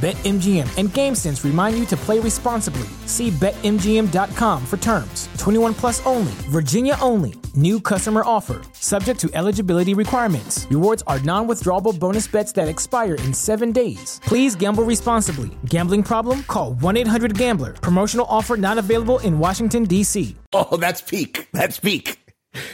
[0.00, 2.86] BetMGM and GameSense remind you to play responsibly.
[3.06, 5.28] See BetMGM.com for terms.
[5.38, 7.34] 21 plus only, Virginia only.
[7.56, 8.60] New customer offer.
[8.74, 10.68] Subject to eligibility requirements.
[10.70, 14.20] Rewards are non withdrawable bonus bets that expire in seven days.
[14.22, 15.50] Please gamble responsibly.
[15.64, 16.44] Gambling problem?
[16.44, 17.72] Call 1 800 Gambler.
[17.72, 20.36] Promotional offer not available in Washington, D.C.
[20.52, 21.48] Oh, that's peak.
[21.52, 22.20] That's peak.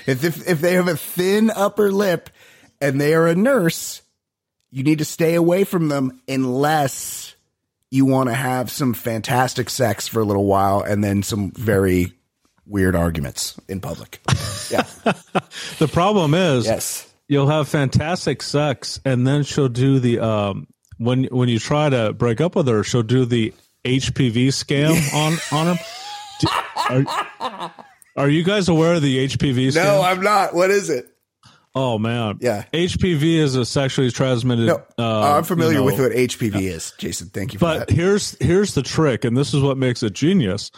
[0.06, 2.28] If, if if they have a thin upper lip
[2.82, 4.02] and they are a nurse,
[4.74, 7.37] you need to stay away from them unless
[7.92, 12.12] you want to have some fantastic sex for a little while and then some very
[12.66, 14.20] weird arguments in public.
[14.70, 14.82] Yeah.
[15.78, 17.08] The problem is, yes.
[17.28, 20.66] you'll have fantastic sex, and then she'll do the um
[20.98, 25.38] when when you try to break up with her, she'll do the HPV scam on
[25.56, 25.84] on him.
[26.40, 27.06] Do-
[27.40, 27.72] are,
[28.16, 29.84] are you guys aware of the HPV scam?
[29.84, 30.52] No, I'm not.
[30.54, 31.13] What is it?
[31.76, 32.64] Oh man, Yeah.
[32.72, 34.66] HPV is a sexually transmitted.
[34.66, 36.92] No, uh, I'm familiar you know, with what HPV is.
[36.98, 37.90] Jason, thank you for But that.
[37.94, 40.70] here's here's the trick, and this is what makes it genius.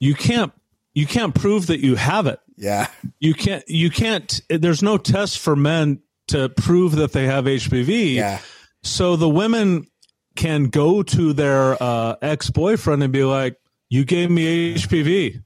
[0.00, 0.52] You can't
[0.94, 2.40] you can't prove that you have it.
[2.56, 2.88] Yeah.
[3.20, 4.40] You can't you can't.
[4.48, 8.14] There's no test for men to prove that they have HPV.
[8.14, 8.40] Yeah.
[8.82, 9.86] So the women
[10.34, 13.56] can go to their uh, ex boyfriend and be like,
[13.90, 15.42] "You gave me HPV.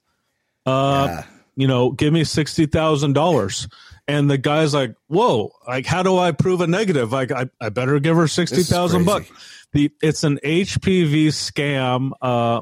[0.64, 1.24] Uh, Yeah.
[1.58, 3.68] You know, give me sixty thousand dollars."
[4.08, 5.50] And the guy's like, "Whoa!
[5.66, 7.10] Like, how do I prove a negative?
[7.12, 9.28] Like, I, I better give her sixty thousand bucks."
[9.72, 12.12] The it's an HPV scam.
[12.22, 12.60] Uh,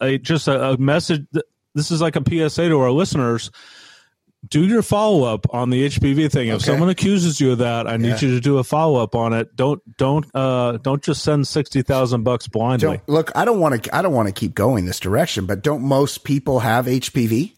[0.00, 1.26] a, just a, a message.
[1.74, 3.50] This is like a PSA to our listeners.
[4.46, 6.48] Do your follow up on the HPV thing.
[6.48, 6.64] If Okay.
[6.66, 8.20] someone accuses you of that, I need Yeah.
[8.20, 9.56] you to do a follow up on it.
[9.56, 12.98] Don't don't uh don't just send sixty thousand bucks blindly.
[12.98, 13.96] Don't, look, I don't want to.
[13.96, 17.52] I don't want to keep going this direction, but don't most people have HPV?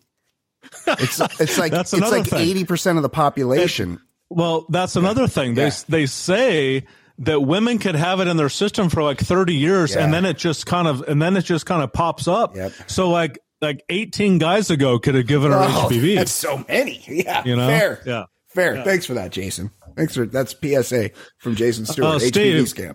[0.86, 4.00] It's it's like it's like eighty percent of the population.
[4.28, 5.54] Well, that's another thing.
[5.54, 5.72] They Yeah.
[5.88, 6.84] they say
[7.18, 10.38] that women could have it in their system for like 30 years and then it
[10.38, 12.56] just kind of and then it just kind of pops up.
[12.56, 12.72] Yep.
[12.86, 16.14] So like like 18 guys ago could have given her Oh, HPV.
[16.16, 17.02] That's so many.
[17.08, 17.66] Yeah, You know?
[17.68, 18.00] fair.
[18.06, 18.24] Yeah.
[18.48, 18.82] fair.
[18.84, 19.70] Thanks for that, Jason.
[19.96, 22.06] Thanks for that's PSA from Jason Stewart.
[22.08, 22.64] Uh, HPV Steve.
[22.66, 22.94] scam.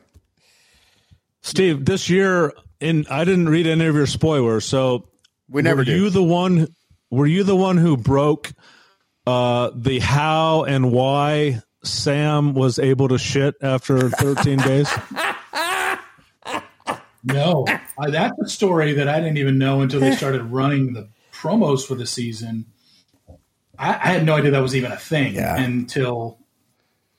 [1.41, 4.65] Steve, this year and I didn't read any of your spoilers.
[4.65, 5.07] So
[5.49, 5.95] We never were do.
[5.95, 6.67] you the one?
[7.15, 8.51] Were you the one who broke
[9.25, 14.89] uh, the how and why Sam was able to shit after 13 days?
[17.23, 17.65] No,
[17.97, 21.85] uh, that's a story that I didn't even know until they started running the promos
[21.87, 22.65] for the season.
[23.79, 25.55] I, I had no idea that was even a thing Yeah.
[25.59, 26.37] until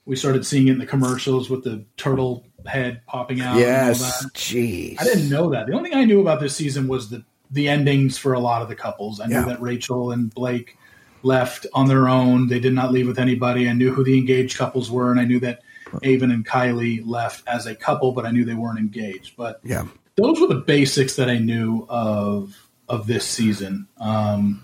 [0.05, 3.55] we started seeing it in the commercials with the turtle head popping out.
[3.57, 4.21] and all Yes.
[4.23, 4.33] that.
[4.33, 5.01] Jeez.
[5.01, 5.67] I didn't know that.
[5.67, 8.61] The only thing I knew about this season was the the endings for a lot
[8.61, 9.19] of the couples.
[9.19, 9.45] I knew Yeah.
[9.45, 10.77] that Rachel and Blake
[11.23, 12.47] left on their own.
[12.47, 13.69] They did not leave with anybody.
[13.69, 15.61] I knew who the engaged couples were, and I knew that
[16.03, 19.35] Aven and Kylie left as a couple, but I knew they weren't engaged.
[19.37, 19.85] But Yeah.
[20.15, 22.55] those were the basics that I knew of
[22.89, 23.85] of this season.
[23.99, 24.61] Um,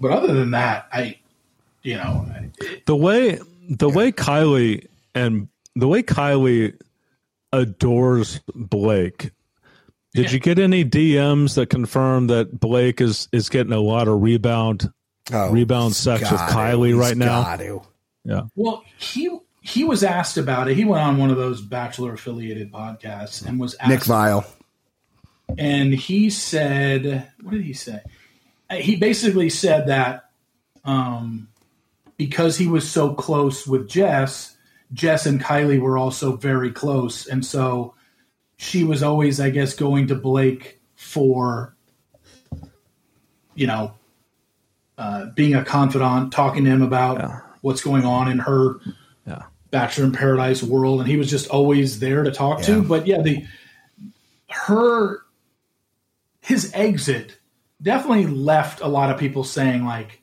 [0.00, 1.16] but other than that, I,
[1.82, 2.50] you know, I-
[2.86, 6.74] The way the way Kylie and the way Kylie
[7.52, 9.30] adores Blake.
[10.14, 10.30] Did Yeah.
[10.32, 14.92] you get any DMs that confirm that Blake is is getting a lot of rebound
[15.32, 16.52] Oh, rebound sex with gotta.
[16.52, 17.42] Kylie He's right now?
[17.42, 17.80] gotta.
[18.24, 18.42] Yeah.
[18.56, 19.30] well, he
[19.62, 20.74] he was asked about it.
[20.76, 24.44] He went on one of those Bachelor affiliated podcasts and was asked Nick Viall.
[25.58, 28.00] and he said, "What did he say?"
[28.72, 30.30] He basically said that
[30.84, 31.48] um,
[32.16, 34.56] because he was so close with Jess,
[34.92, 37.94] Jess and Kylie were also very close, and so
[38.60, 41.74] she was always, I guess, going to Blake for,
[43.54, 43.94] you know,
[44.98, 48.78] uh, being a confidant, talking to him about what's going on in her
[49.26, 49.44] Yeah.
[49.70, 52.66] Bachelor in Paradise world, and he was just always there to talk Yeah.
[52.66, 52.82] to.
[52.82, 53.46] But yeah, the
[54.50, 55.20] her
[56.42, 57.38] his exit
[57.80, 60.20] definitely left a lot of people saying like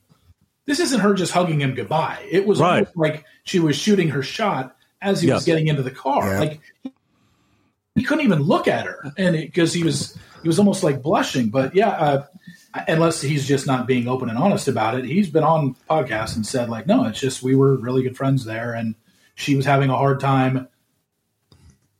[0.66, 2.86] this isn't her just hugging him goodbye it was Right.
[2.94, 6.38] like she was shooting her shot as he was getting into the car Yeah.
[6.40, 6.60] like
[7.98, 11.48] he couldn't even look at her and because he was he was almost like blushing
[11.48, 12.26] but yeah uh,
[12.86, 16.46] unless he's just not being open and honest about it he's been on podcasts and
[16.46, 18.94] said like no it's just we were really good friends there and
[19.34, 20.68] she was having a hard time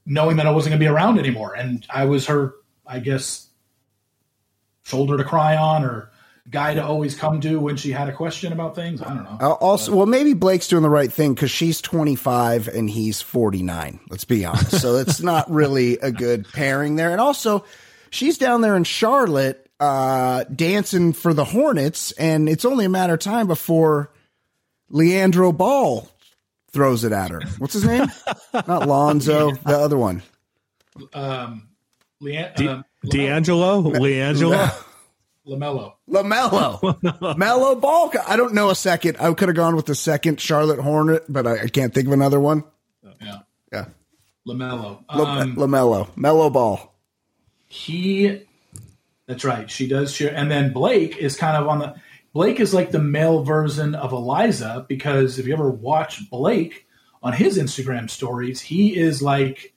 [0.08, 1.54] knowing that I wasn't going to be around anymore.
[1.54, 2.54] And I was her,
[2.86, 3.46] I guess,
[4.82, 6.10] shoulder to cry on or
[6.50, 9.02] guy to always come to when she had a question about things.
[9.02, 9.38] I don't know.
[9.40, 14.00] Uh, Also, well, maybe Blake's doing the right thing because she's 25 and he's 49.
[14.08, 14.80] Let's be honest.
[14.80, 17.10] So it's not really a good pairing there.
[17.10, 17.64] And also,
[18.10, 23.14] she's down there in Charlotte uh, dancing for the Hornets, and it's only a matter
[23.14, 24.10] of time before
[24.90, 26.08] Leandro Ball
[26.72, 27.40] throws it at her.
[27.58, 28.06] What's his name?
[28.54, 30.22] not Lonzo, the other one.
[31.12, 31.68] Um,
[32.22, 34.84] Leanne, D- um, D'Angelo, Leangelo.
[35.48, 35.94] LaMelo.
[36.08, 37.36] LaMelo.
[37.38, 38.12] Mellow Ball.
[38.26, 39.16] I don't know a second.
[39.18, 42.12] I could have gone with the second Charlotte Hornet, but I, I can't think of
[42.12, 42.64] another one.
[43.22, 43.38] Yeah.
[43.72, 43.84] Yeah.
[44.46, 45.02] LaMelo.
[45.14, 46.08] La- Um, LaMelo.
[46.16, 46.94] Mellow Ball.
[47.66, 48.42] he,
[49.26, 49.70] that's right.
[49.70, 50.34] She does share.
[50.34, 51.94] And then Blake is kind of on the,
[52.32, 56.86] Blake is like the male version of Eliza because if you ever watch Blake
[57.22, 59.72] on his Instagram stories, he is like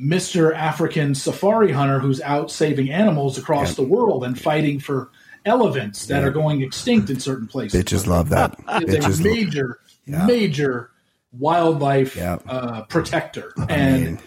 [0.00, 0.54] Mr.
[0.54, 5.10] African safari hunter who's out saving animals across the world and fighting for
[5.44, 7.82] elephants that are going extinct in certain places.
[7.82, 8.52] Bitches love that.
[8.82, 10.26] Is a Bitches major, Yeah.
[10.26, 10.90] major
[11.38, 13.52] wildlife uh, protector.
[13.68, 14.18] and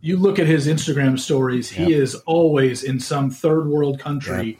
[0.00, 4.58] you look at his Instagram stories, he is always in some third world country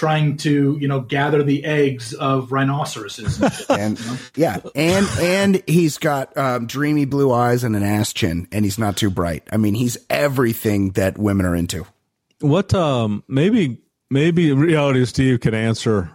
[0.00, 3.38] trying to, you know, gather the eggs of rhinoceroses.
[3.38, 3.70] And shit.
[3.70, 8.64] and yeah, and and he's got um, dreamy blue eyes and an ass chin, and
[8.64, 9.46] he's not too bright.
[9.52, 11.86] I mean, he's everything that women are into.
[12.40, 16.10] What um maybe maybe reality Steve can answer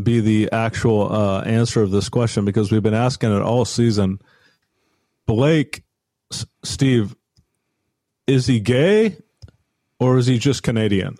[0.00, 4.20] be the actual uh, answer of this question because we've been asking it all season.
[5.26, 5.82] Blake,
[6.32, 7.16] S- Steve,
[8.28, 9.16] is he gay
[9.98, 11.18] or is he just Canadian?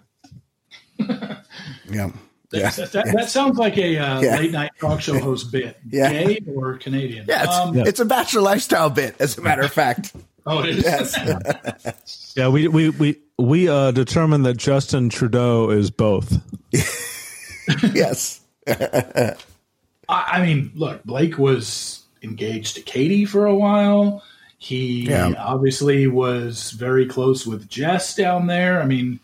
[1.92, 2.10] Yeah,
[2.52, 4.36] yeah, That, that, that sounds like a uh, Yeah.
[4.38, 5.76] late night talk show host bit.
[5.88, 6.10] Yeah.
[6.12, 7.26] Gay or Canadian?
[7.28, 7.44] yeah.
[7.44, 10.12] It's, Um, it's a bachelor lifestyle bit, as a matter of fact.
[10.46, 11.16] oh, it is.
[12.36, 16.32] Yeah, we we we we uh, determined that Justin Trudeau is both.
[17.94, 19.34] yes, I,
[20.08, 24.22] I mean, look, Blake was engaged to Katie for a while.
[24.58, 25.34] He Yeah.
[25.38, 28.80] obviously was very close with Jess down there.
[28.80, 29.20] I mean,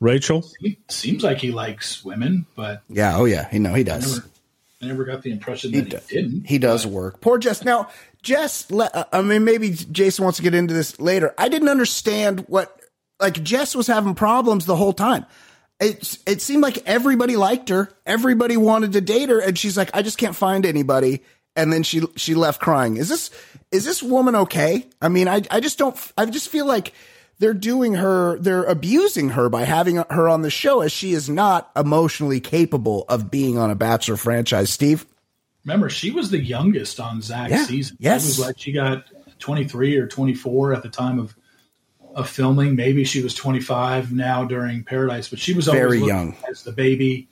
[0.00, 3.16] Rachel, he seems like he likes women, but yeah.
[3.16, 4.16] Oh yeah, he know he I does.
[4.16, 4.28] never,
[4.82, 6.06] I never got the impression He that he, does.
[6.06, 6.46] didn't.
[6.46, 7.20] He does work.
[7.20, 7.64] Poor Jess.
[7.64, 7.88] Now,
[8.22, 11.34] Jess, le- uh, I mean, maybe Jason wants to get into this later.
[11.36, 12.80] I didn't understand what,
[13.20, 15.26] like, Jess was having problems the whole time.
[15.80, 17.90] It, it seemed like everybody liked her.
[18.06, 19.40] Everybody wanted to date her.
[19.40, 21.22] And she's like, I just can't find anybody.
[21.56, 22.96] And then she, she left crying.
[22.96, 23.30] Is this,
[23.72, 24.86] is this woman okay?
[25.02, 26.92] I mean, I, I just don't, I just feel like
[27.38, 31.28] they're doing her, they're abusing her by having her on the show as she is
[31.28, 34.70] not emotionally capable of being on a Bachelor franchise.
[34.70, 35.06] Steve,
[35.64, 37.96] Remember, she was the youngest on Zach's Yeah, season.
[38.00, 38.24] yes.
[38.24, 39.04] It was like she got
[39.38, 41.34] 23 or 24 at the time of
[42.14, 42.74] of filming.
[42.74, 46.34] Maybe she was 25 now during Paradise, but she was always Very young.
[46.50, 47.28] as the baby,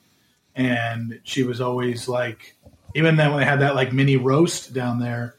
[0.55, 2.55] and she was always like,
[2.95, 5.35] even then when they had that like mini roast down there,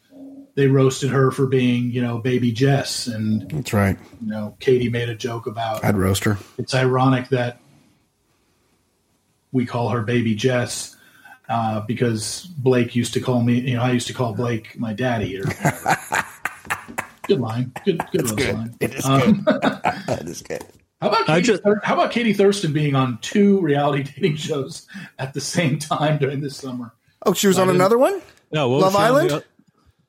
[0.59, 3.97] they roasted her for being you know baby Jess, and that's right.
[4.21, 6.37] you know Katie made a joke about I'd roast her.
[6.59, 7.61] it's ironic that
[9.53, 10.97] we call her baby Jess
[11.49, 14.93] uh, because Blake used to call me, you know, I used to call Blake my
[14.93, 15.39] daddy.
[15.41, 15.45] Or,
[17.29, 18.75] good line, good, good, roast line.
[18.81, 19.63] It is Um, good.
[19.63, 20.65] that is good.
[21.01, 24.87] how about Katie, just- Thur- how about Katie Thurston being on two reality dating shows
[25.19, 26.93] at the same time during this summer?
[27.25, 28.21] Oh, she was on didn't- another one.
[28.53, 29.45] No, what was Love she on Island?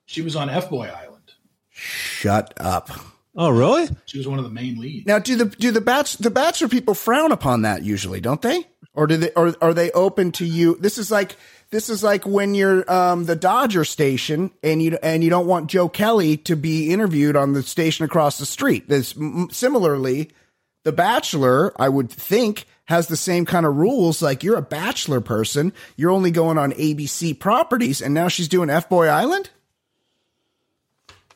[0.09, 1.15] The- She was on F Boy Island.
[1.69, 2.89] Shut up.
[3.35, 3.87] oh, really?
[4.05, 5.05] She was one of the main leads.
[5.05, 8.65] Now, do the do the batch the bachelor people frown upon that usually, don't they?
[8.93, 10.75] Or do they or are they open to you?
[10.79, 11.37] This is like
[11.71, 15.69] this is like when you're um, the Dodger station and you and you don't want
[15.69, 18.89] Joe Kelly to be interviewed on the station across the street.
[18.89, 20.31] This m- similarly,
[20.83, 24.21] the Bachelor, I would think, has the same kind of rules.
[24.21, 28.69] Like you're a Bachelor person, you're only going on ABC properties, and now she's doing
[28.69, 29.49] F Boy Island.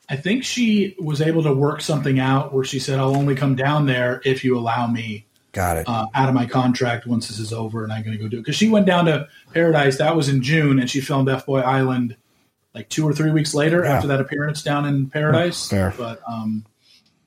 [0.09, 3.55] I think she was able to work something out where she said, "I'll only come
[3.55, 5.87] down there if you allow me." Got it.
[5.87, 8.37] uh, out of my contract once this is over, and I'm going to go do
[8.37, 8.41] it.
[8.41, 11.59] Because she went down to Paradise, that was in June, and she filmed F Boy
[11.59, 12.15] Island
[12.73, 13.91] like two or three weeks later Yeah.
[13.93, 15.69] after that appearance down in Paradise.
[15.69, 15.93] Fair.
[15.95, 16.65] But um,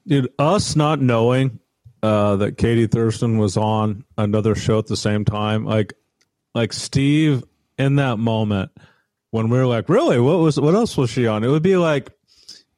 [0.09, 1.61] Dude, us not knowing
[2.03, 5.93] uh, that Katie Thurston was on another show at the same time, like,
[6.53, 7.45] like Steve
[7.79, 8.72] in that moment
[9.31, 11.45] when we were like, really, what was, what else was she on?
[11.45, 12.11] It would be like,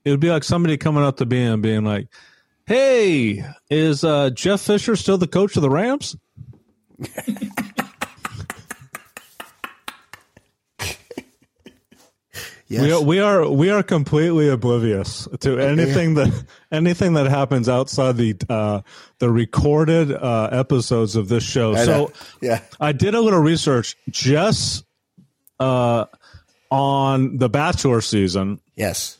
[0.08, 2.08] it would be like somebody coming up to me and being like,
[2.66, 6.16] "Hey, is uh, Jeff Fisher still the coach of the Rams?"
[12.66, 12.82] yes.
[12.82, 18.16] We are, we are we are completely oblivious to anything that anything that happens outside
[18.16, 18.80] the uh,
[19.18, 21.74] the recorded uh, episodes of this show.
[21.74, 21.84] I.
[21.84, 22.62] So yeah.
[22.80, 24.84] I did a little research just
[25.60, 26.06] uh,
[26.70, 28.60] on the Bachelor season.
[28.74, 29.17] Yes.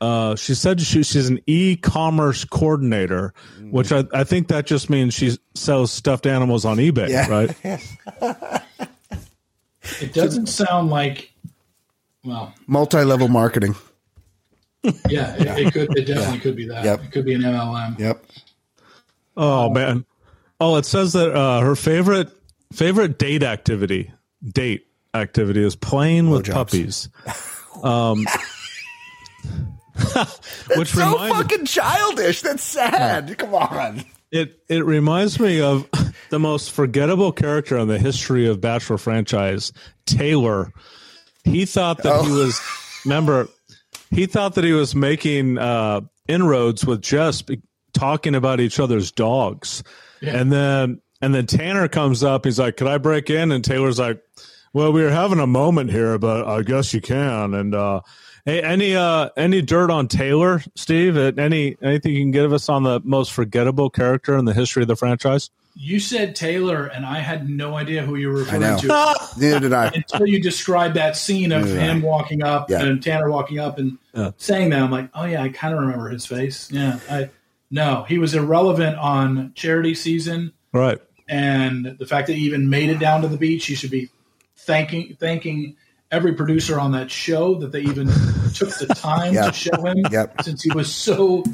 [0.00, 3.32] Uh, she said she, she's an e-commerce coordinator,
[3.70, 7.28] which I, I think that just means she sells stuffed animals on eBay, Yeah.
[7.28, 8.62] right?
[10.00, 11.32] it doesn't sound like,
[12.24, 13.74] well, Multi-level marketing.
[15.08, 16.84] yeah, it, it could, it definitely could be that.
[16.84, 17.04] Yep.
[17.04, 17.98] It could be an MLM.
[17.98, 18.24] Yep.
[19.36, 20.04] Oh man.
[20.60, 22.28] Oh, it says that uh, her favorite
[22.72, 24.12] favorite date activity
[24.44, 26.52] date activity is playing with Blowjobs.
[26.52, 27.08] puppies.
[27.82, 28.24] Um,
[30.76, 32.40] which so reminds fucking childish.
[32.42, 33.36] That's sad.
[33.38, 34.04] Come on.
[34.30, 35.88] it it reminds me of
[36.30, 39.72] the most forgettable character in the history of Bachelor franchise,
[40.06, 40.72] Taylor.
[41.44, 42.38] He thought that he Oh.
[42.44, 42.60] was
[43.04, 43.48] remember
[44.10, 49.10] he thought that he was making uh, inroads with Jess be- talking about each other's
[49.12, 49.82] dogs.
[50.22, 53.52] And then and then Tanner comes up, he's like, Could I break in?
[53.52, 54.20] And Taylor's like,
[54.72, 57.54] Well, we were having a moment here, but I guess you can.
[57.54, 58.00] And uh
[58.46, 61.16] Hey, any uh, any dirt on Taylor, Steve?
[61.16, 64.82] Uh, Any anything you can give us on the most forgettable character in the history
[64.82, 65.50] of the franchise?
[65.74, 68.78] You said Taylor, and I had no idea who you were referring know.
[68.78, 69.88] to Neither did I.
[69.88, 71.74] until you described that scene of Yeah.
[71.80, 72.82] him walking up Yeah.
[72.84, 74.30] and Tanner walking up and Yeah.
[74.38, 74.80] saying that.
[74.80, 76.70] I'm like, oh yeah, I kind of remember his face.
[76.70, 77.30] Yeah, I
[77.70, 80.98] no, he was irrelevant on charity season, Right.
[81.28, 84.08] and the fact that he even made it down to the beach, he should be
[84.56, 85.74] thanking thanking
[86.10, 88.06] every producer on that show that they even
[88.54, 89.46] took the time Yeah.
[89.46, 90.42] to show him, Yep.
[90.42, 91.44] since he was so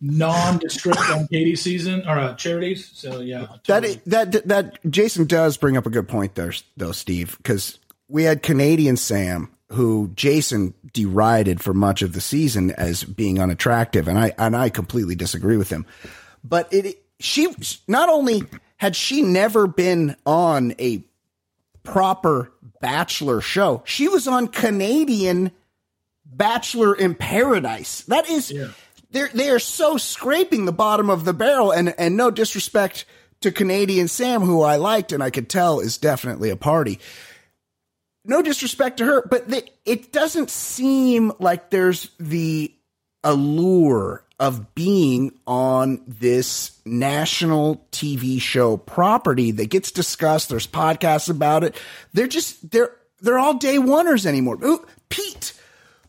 [0.00, 2.90] nondescript on Katie season or uh, Charity's.
[2.94, 7.36] So yeah, That that that Jason does bring up a good point there, though, Steve,
[7.38, 7.78] because
[8.08, 14.06] we had Canadian Sam, who Jason derided for much of the season as being unattractive,
[14.08, 15.86] and I and I completely disagree with him.
[16.42, 17.48] But it she
[17.88, 18.42] not only
[18.76, 21.02] had she never been on a
[21.82, 22.52] proper
[22.84, 25.52] bachelor show, she was on Canadian
[26.26, 28.02] Bachelor in Paradise.
[28.02, 28.68] That is Yeah.
[29.10, 33.06] they're they are so scraping the bottom of the barrel and and no disrespect
[33.40, 36.98] to Canadian Sam who I liked and I could tell is definitely a party.
[38.26, 42.74] No disrespect to her, but the, it doesn't seem like there's the
[43.22, 50.48] allure of being on this national TV show property that gets discussed.
[50.48, 51.80] There's podcasts about it.
[52.12, 54.58] They're just they're they're all day oneers anymore.
[54.64, 55.52] Ooh, Pete,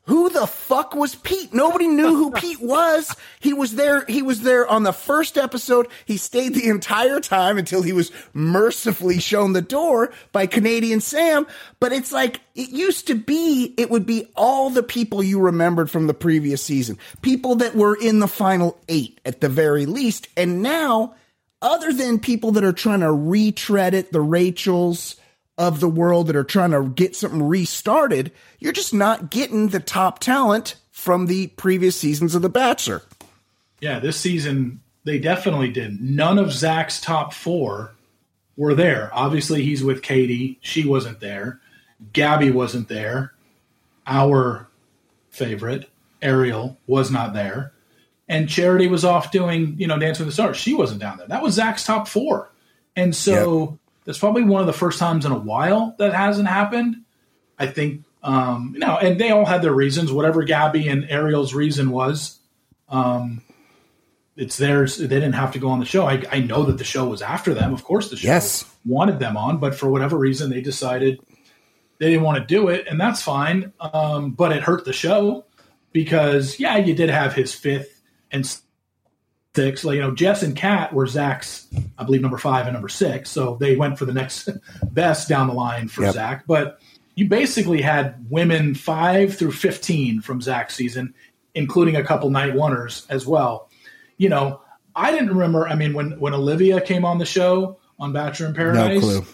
[0.06, 1.54] who the fuck was Pete?
[1.54, 3.16] Nobody knew who Pete was.
[3.40, 4.06] He was there.
[4.06, 5.88] He was there on the first episode.
[6.06, 11.48] He stayed the entire time until he was mercifully shown the door by Canadian Sam.
[11.80, 13.74] But it's like it used to be.
[13.78, 17.98] It would be all the people you remembered from the previous season, people that were
[18.00, 20.28] in the final eight at the very least.
[20.38, 21.16] And now,
[21.64, 25.16] other than people that are trying to retread it, the Rachels
[25.58, 29.80] of the world that are trying to get something restarted, you're just not getting the
[29.80, 33.02] top talent from the previous seasons of The Bachelor.
[33.80, 36.02] Yeah, this season they definitely did.
[36.02, 37.94] None of Zach's top four
[38.58, 39.10] were there.
[39.14, 40.58] Obviously, he's with Katie.
[40.62, 41.62] She wasn't there.
[42.12, 43.34] Gabby wasn't there.
[44.08, 44.68] Our
[45.30, 45.90] favorite,
[46.22, 47.74] Ariel, was not there.
[48.28, 50.58] And Charity was off doing, you know, Dancing with the Stars.
[50.58, 51.28] She wasn't down there.
[51.28, 52.52] That was Zach's top four.
[52.96, 53.80] And so yep.
[54.06, 56.98] That's probably one of the first times in a while that hasn't happened.
[57.58, 61.54] I think, um, you know, and they all had their reasons, whatever Gabby and Ariel's
[61.54, 62.40] reason was.
[62.90, 63.42] Um,
[64.36, 64.98] it's theirs.
[64.98, 66.06] They didn't have to go on the show.
[66.06, 67.74] I, I know that the show was after them.
[67.74, 68.66] Of course, the show yes.
[68.86, 71.20] wanted them on, but for whatever reason, they decided
[71.98, 73.72] they didn't want to do it, and that's fine.
[73.80, 75.46] Um, but it hurt the show
[75.94, 78.46] because, yeah, you did have his fifth and
[79.56, 79.84] six.
[79.84, 83.32] Like, you know, Jess and Kat were Zach's, I believe, number five and number six.
[83.32, 84.50] So they went for the next
[84.92, 86.14] best down the line for yep.
[86.14, 86.44] Zach.
[86.48, 86.80] But
[87.16, 91.14] you basically had women five through 15 from Zach's season,
[91.54, 93.70] including a couple night oneers as well
[94.18, 94.62] you know,
[94.96, 95.68] I didn't remember.
[95.68, 99.26] I mean, when when Olivia came on the show on Bachelor in Paradise, no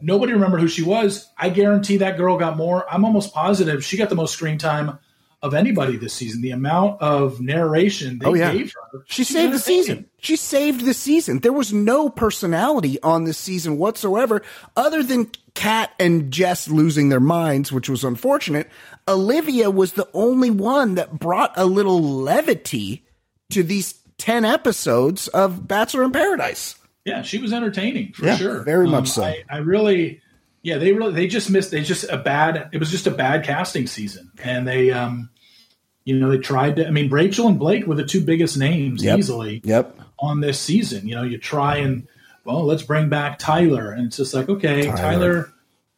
[0.00, 1.28] nobody remembered who she was.
[1.38, 2.86] I guarantee that girl got more.
[2.92, 4.98] I'm almost positive she got the most screen time
[5.46, 6.42] of anybody this season.
[6.42, 8.52] The amount of narration they oh, yeah.
[8.52, 10.06] gave her, she saved the season.
[10.18, 11.38] She saved the season.
[11.40, 14.42] There was no personality on this season whatsoever,
[14.76, 18.68] other than Kat and Jess losing their minds, which was unfortunate.
[19.08, 23.04] Olivia was the only one that brought a little levity
[23.50, 26.76] to these 10 episodes of Bachelor in Paradise.
[27.04, 28.62] Yeah, she was entertaining for yeah, sure.
[28.62, 29.22] Very um, much so.
[29.22, 30.20] I, I, really,
[30.62, 33.44] yeah, they really, they just missed, they just a bad, it was just a bad
[33.44, 34.30] casting season.
[34.42, 35.30] And they, um,
[36.06, 39.04] you know, they tried to, I mean, Rachel and Blake were the two biggest names
[39.04, 39.18] yep.
[39.18, 39.94] easily yep.
[40.18, 41.06] on this season.
[41.06, 42.08] You know, you try and,
[42.44, 43.90] well, let's bring back Tyler.
[43.90, 45.52] And it's just like, okay, Tyler, Tyler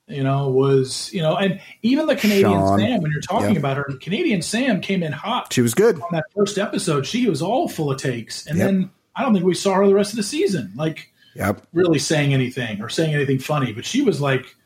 [0.09, 3.59] you know, was, you know, and even the Canadian Sean, Sam, when you're talking yep.
[3.59, 5.53] about her, Canadian Sam came in hot.
[5.53, 6.01] She was good.
[6.01, 8.47] On that first episode, she was all full of takes.
[8.47, 8.67] And yep.
[8.67, 11.61] then I don't think we saw her the rest of the season, like yep.
[11.73, 13.73] really saying anything or saying anything funny.
[13.73, 14.57] But she was like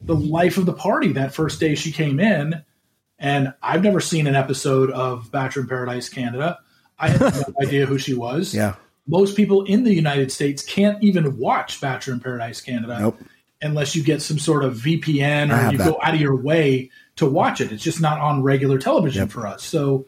[0.00, 2.62] the life of the party that first day she came in.
[3.22, 6.58] And I've never seen an episode of Bachelor in Paradise Canada.
[6.98, 8.54] I had no idea who she was.
[8.54, 8.74] Yeah.
[9.06, 12.98] Most people in the United States can't even watch Bachelor in Paradise Canada.
[13.00, 13.18] Nope
[13.62, 15.88] unless you get some sort of VPN or you that.
[15.88, 17.72] go out of your way to watch it.
[17.72, 19.30] It's just not on regular television yep.
[19.30, 19.62] for us.
[19.62, 20.06] So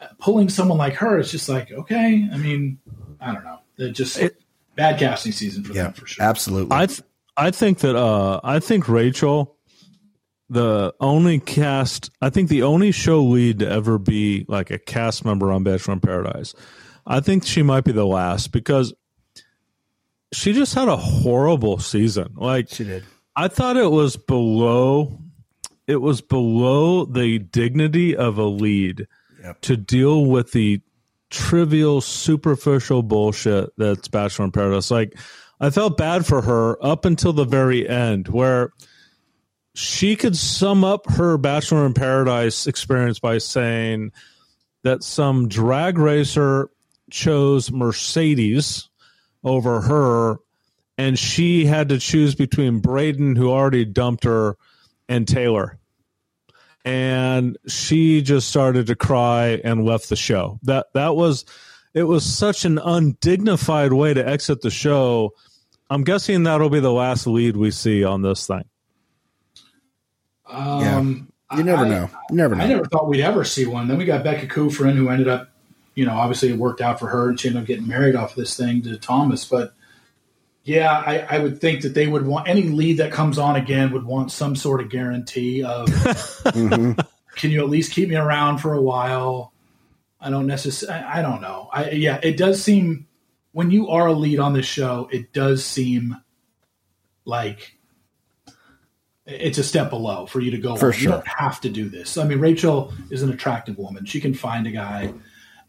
[0.00, 2.78] uh, pulling someone like her, it's just like, okay, I mean,
[3.20, 3.58] I don't know.
[3.76, 4.40] It just it,
[4.76, 6.24] bad casting season for yeah, them for sure.
[6.24, 6.76] Absolutely.
[6.76, 7.02] I th-
[7.36, 9.53] I think that uh I think Rachel
[10.48, 15.24] the only cast I think the only show lead to ever be like a cast
[15.24, 16.54] member on Bachelor in Paradise.
[17.06, 18.94] I think she might be the last because
[20.32, 22.34] she just had a horrible season.
[22.36, 23.04] Like she did.
[23.36, 25.18] I thought it was below
[25.86, 29.06] it was below the dignity of a lead
[29.42, 29.60] yep.
[29.62, 30.80] to deal with the
[31.30, 34.90] trivial, superficial bullshit that's Bachelor in Paradise.
[34.90, 35.18] Like
[35.60, 38.70] I felt bad for her up until the very end where
[39.74, 44.12] she could sum up her Bachelor in Paradise experience by saying
[44.84, 46.70] that some drag racer
[47.10, 48.88] chose Mercedes
[49.42, 50.36] over her,
[50.96, 54.56] and she had to choose between Brayden, who already dumped her,
[55.08, 55.78] and Taylor.
[56.84, 60.58] And she just started to cry and left the show.
[60.62, 61.44] That that was
[61.94, 65.32] it was such an undignified way to exit the show.
[65.88, 68.64] I'm guessing that'll be the last lead we see on this thing.
[70.46, 71.58] Um, yeah.
[71.58, 72.10] You never I, know.
[72.30, 72.64] You never know.
[72.64, 73.88] I never thought we'd ever see one.
[73.88, 75.54] Then we got Becca Kufrin, who ended up
[75.94, 78.30] you know, obviously it worked out for her and she ended up getting married off
[78.30, 79.44] of this thing to Thomas.
[79.44, 79.74] But
[80.64, 83.92] yeah, I, I, would think that they would want any lead that comes on again
[83.92, 86.98] would want some sort of guarantee of mm-hmm.
[87.36, 89.52] can you at least keep me around for a while?
[90.20, 91.68] I don't necessarily, I, I don't know.
[91.72, 93.06] I, yeah, it does seem
[93.52, 96.16] when you are a lead on this show, it does seem
[97.24, 97.78] like
[99.26, 100.76] it's a step below for you to go.
[100.76, 101.02] For sure.
[101.02, 102.18] You don't have to do this.
[102.18, 104.04] I mean, Rachel is an attractive woman.
[104.04, 105.12] She can find a guy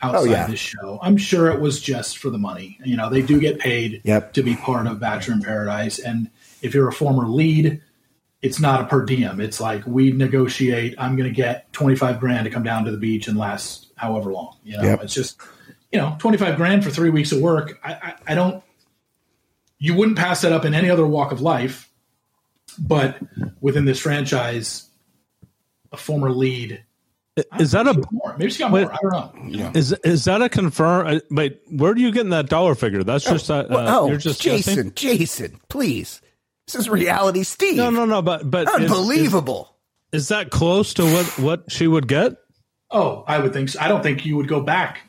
[0.04, 0.48] oh, outside oh, yeah.
[0.48, 1.00] this show.
[1.02, 2.80] I'm sure it was just for the money.
[2.84, 4.34] You know, they do get paid yep.
[4.34, 6.30] to be part of Bachelor in Paradise, and
[6.62, 7.82] if you're a former lead,
[8.42, 9.40] it's not a per diem.
[9.40, 10.96] It's like we negotiate.
[10.98, 14.32] I'm going to get 25 grand to come down to the beach and last however
[14.32, 14.58] long.
[14.64, 15.04] You know, Yep.
[15.04, 15.40] it's just
[15.92, 17.80] you know 25 grand for three weeks of work.
[17.84, 18.64] I, I, I don't.
[19.78, 21.90] You wouldn't pass that up in any other walk of life,
[22.78, 23.18] but
[23.62, 24.90] within this franchise,
[25.92, 26.84] a former lead.
[27.60, 28.36] Is that a Maybe more.
[28.38, 28.84] Maybe she got Wait.
[28.84, 28.94] more.
[28.94, 29.72] I don't know.
[29.76, 31.08] is is that a confirm?
[31.08, 33.04] uh, Wait, where do you getting that dollar figure?
[33.04, 34.94] That's just uh, Well, uh, oh, you're just Jason, guessing?
[34.96, 36.22] Jason, please.
[36.68, 37.76] This is reality, Steve.
[37.76, 38.22] No, no, no.
[38.22, 39.76] But but is- Unbelievable.
[40.14, 42.38] Is, is that close to what what she would get?
[42.90, 43.80] Oh, I would think so.
[43.82, 45.02] I don't think you would go back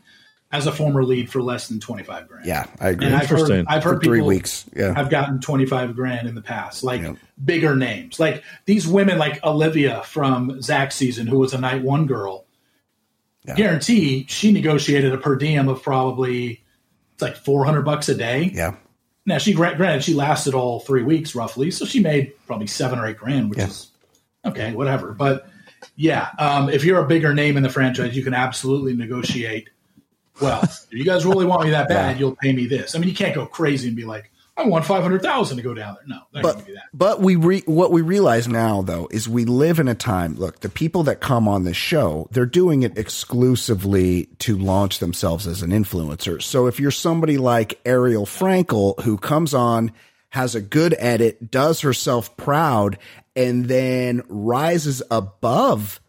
[0.52, 2.46] as a former lead for less than 25 grand.
[2.46, 3.06] yeah, I agree.
[3.06, 3.64] And I've heard, Interesting.
[3.68, 4.64] I've For heard three people weeks.
[4.76, 4.94] Yeah.
[4.94, 7.14] have gotten 25 grand in the past, like Yeah.
[7.44, 8.20] bigger names.
[8.20, 12.44] Like these women, like Olivia from Zach's season, who was a night one girl.
[13.44, 13.54] Yeah.
[13.56, 16.62] Guarantee she negotiated a per diem of probably
[17.14, 18.50] it's like 400 bucks a day.
[18.54, 18.74] yeah.
[19.28, 23.06] Now she granted she lasted all three weeks roughly, so she made probably seven or
[23.06, 23.66] eight grand, which Yeah.
[23.66, 23.88] is
[24.44, 25.12] okay, whatever.
[25.12, 25.48] But
[25.96, 29.68] yeah, um, if you're a bigger name in the franchise, you can absolutely negotiate.
[30.40, 32.94] Well, if you guys really want me that bad, you'll pay me this.
[32.94, 35.62] I mean, you can't go crazy and be like, I want five hundred thousand to
[35.62, 36.04] go down there.
[36.06, 36.84] No, but going to do that.
[36.94, 40.60] but we re- what we realize now though is we live in a time look
[40.60, 45.60] the people that come on this show they're doing it exclusively to launch themselves as
[45.62, 49.92] an influencer so if you're somebody like Ariel Frankel who comes on
[50.30, 52.96] has a good edit does herself proud
[53.34, 56.00] and then rises above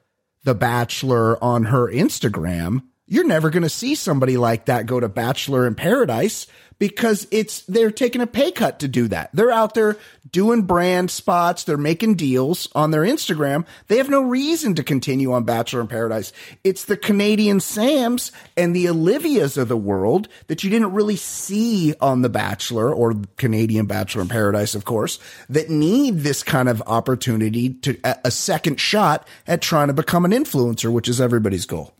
[0.45, 5.09] the Bachelor on her Instagram, you're never going to see somebody like that go to
[5.09, 6.47] Bachelor in Paradise
[6.79, 9.29] because it's they're taking a pay cut to do that.
[9.33, 9.97] They're out there
[10.29, 13.65] doing brand spots, they're making deals on their Instagram.
[13.87, 16.33] They have no reason to continue on Bachelor in Paradise.
[16.63, 21.95] It's the Canadian Sams and the Olivias of the world that you didn't really see
[22.01, 25.17] on The Bachelor or Canadian Bachelor in Paradise, of course,
[25.49, 30.31] that need this kind of opportunity to a, second shot at trying to become an
[30.31, 31.96] influencer, which is everybody's goal.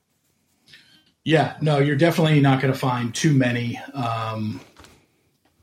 [1.28, 3.78] Yeah, no, you're definitely not going to find too many.
[3.94, 4.62] Um,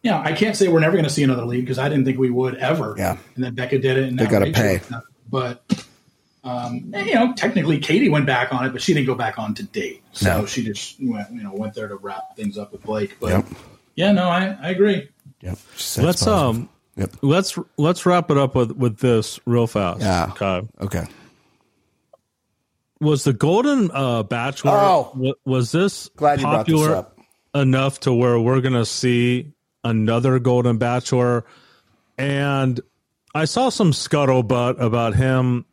[0.03, 2.19] yeah, I can't say we're never going to see another league because I didn't think
[2.19, 2.95] we would ever.
[2.99, 3.17] Yeah.
[3.35, 4.77] and then Becca did it, and They gotta pay.
[4.77, 5.05] has done it.
[5.31, 5.87] But
[6.45, 9.39] um, and, you know, technically, Katie went back on it, but she didn't go back
[9.39, 10.03] on to date.
[10.13, 10.47] So No.
[10.47, 13.17] she just went, you know, went there to wrap things up with Blake.
[13.19, 13.47] But Yep.
[13.97, 15.09] yeah, no, I, I agree.
[15.41, 15.57] Yep.
[15.97, 17.11] Let's um Yep.
[17.23, 20.01] let's let's wrap it up with with this real fast.
[20.03, 20.27] Yeah.
[20.39, 20.69] Okay.
[20.83, 21.07] Okay.
[23.05, 24.73] Was the Golden uh, Bachelor?
[24.73, 25.13] Oh.
[25.15, 27.19] wa- was this Glad you brought this popular up.
[27.55, 29.53] enough to where we're gonna see
[29.85, 31.45] another Golden Bachelor?
[32.19, 32.81] And
[33.35, 35.67] I saw some scuttlebutt about him.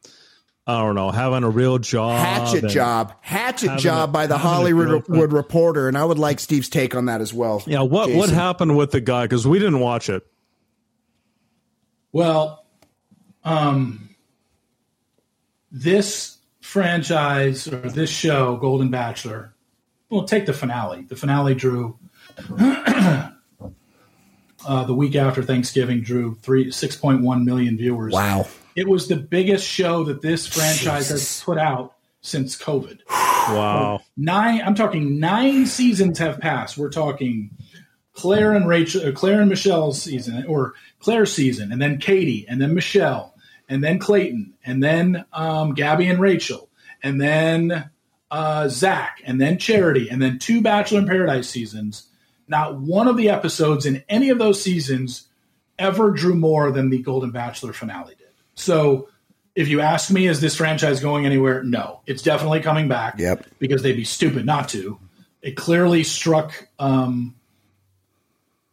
[0.68, 2.20] I don't know, having a real job.
[2.20, 3.14] Hatchet job.
[3.22, 5.20] Hatchet job a- by the having Hollywood girlfriend.
[5.22, 5.88] Wood Reporter.
[5.88, 7.64] And I would like Steve's take on that as well.
[7.66, 9.24] Yeah, what what happened with the guy?
[9.24, 10.26] Because we didn't watch it.
[12.12, 12.66] Well,
[13.44, 14.10] um,
[15.72, 16.38] this
[16.72, 19.54] franchise or this show, Golden Bachelor,
[20.10, 21.02] well, take the finale.
[21.02, 22.00] The finale drew
[22.60, 23.30] uh,
[24.66, 28.14] the week after Thanksgiving drew three six point one million viewers.
[28.14, 28.48] Wow.
[28.78, 31.40] It was the biggest show that this franchise Jesus.
[31.40, 33.00] has put out since COVID.
[33.42, 34.02] Wow.
[34.16, 34.62] Nine.
[34.62, 36.78] I'm talking nine seasons have passed.
[36.78, 37.50] We're talking
[38.14, 42.62] Claire and Rachel, uh, Claire and Michelle's season, or Claire's season, and then Katie, and
[42.62, 43.36] then Michelle,
[43.72, 46.68] and then Clayton, and then um, Gabby and Rachel,
[47.02, 47.90] and then
[48.30, 52.10] uh, Zach, and then Charity, and then two Bachelor in Paradise seasons.
[52.50, 55.30] Not one of the episodes in any of those seasons
[55.80, 58.28] ever drew more than the Golden Bachelor finale did.
[58.56, 59.08] So,
[59.56, 61.64] if you ask me, is this franchise going anywhere?
[61.64, 63.20] No, it's definitely coming back.
[63.20, 63.46] Yep.
[63.58, 65.00] Because they'd be stupid not to.
[65.42, 67.36] It clearly struck um,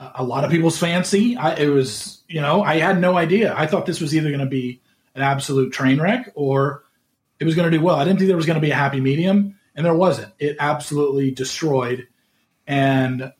[0.01, 1.37] a lot of people's fancy.
[1.37, 3.55] I, it was, you know, I had no idea.
[3.57, 4.81] I thought this was either going to be
[5.19, 6.85] an absolute train wreck or
[7.41, 7.97] it was going to do well.
[7.97, 10.33] I didn't think there was going to be a happy medium, and there wasn't.
[10.39, 12.09] It absolutely destroyed.
[12.67, 13.33] And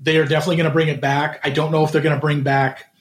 [0.00, 1.40] they are definitely going to bring it back.
[1.44, 2.92] I don't know if they're going to bring back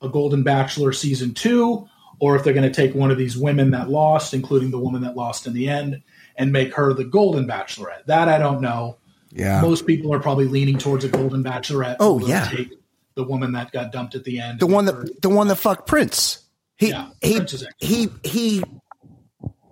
[0.00, 1.88] a Golden Bachelor season two,
[2.20, 5.02] or if they're going to take one of these women that lost, including the woman
[5.02, 6.02] that lost in the end,
[6.36, 8.06] and make her the Golden Bachelorette.
[8.06, 8.98] That I don't know.
[9.32, 9.60] Yeah.
[9.60, 11.96] Most people are probably leaning towards a Golden Bachelorette.
[12.00, 12.48] Oh, yeah.
[12.48, 12.72] take
[13.14, 14.60] the woman that got dumped at the end.
[14.60, 16.44] the one make her- that the one that fucked Prince.
[16.78, 17.40] He Yeah, he,
[17.78, 18.62] he he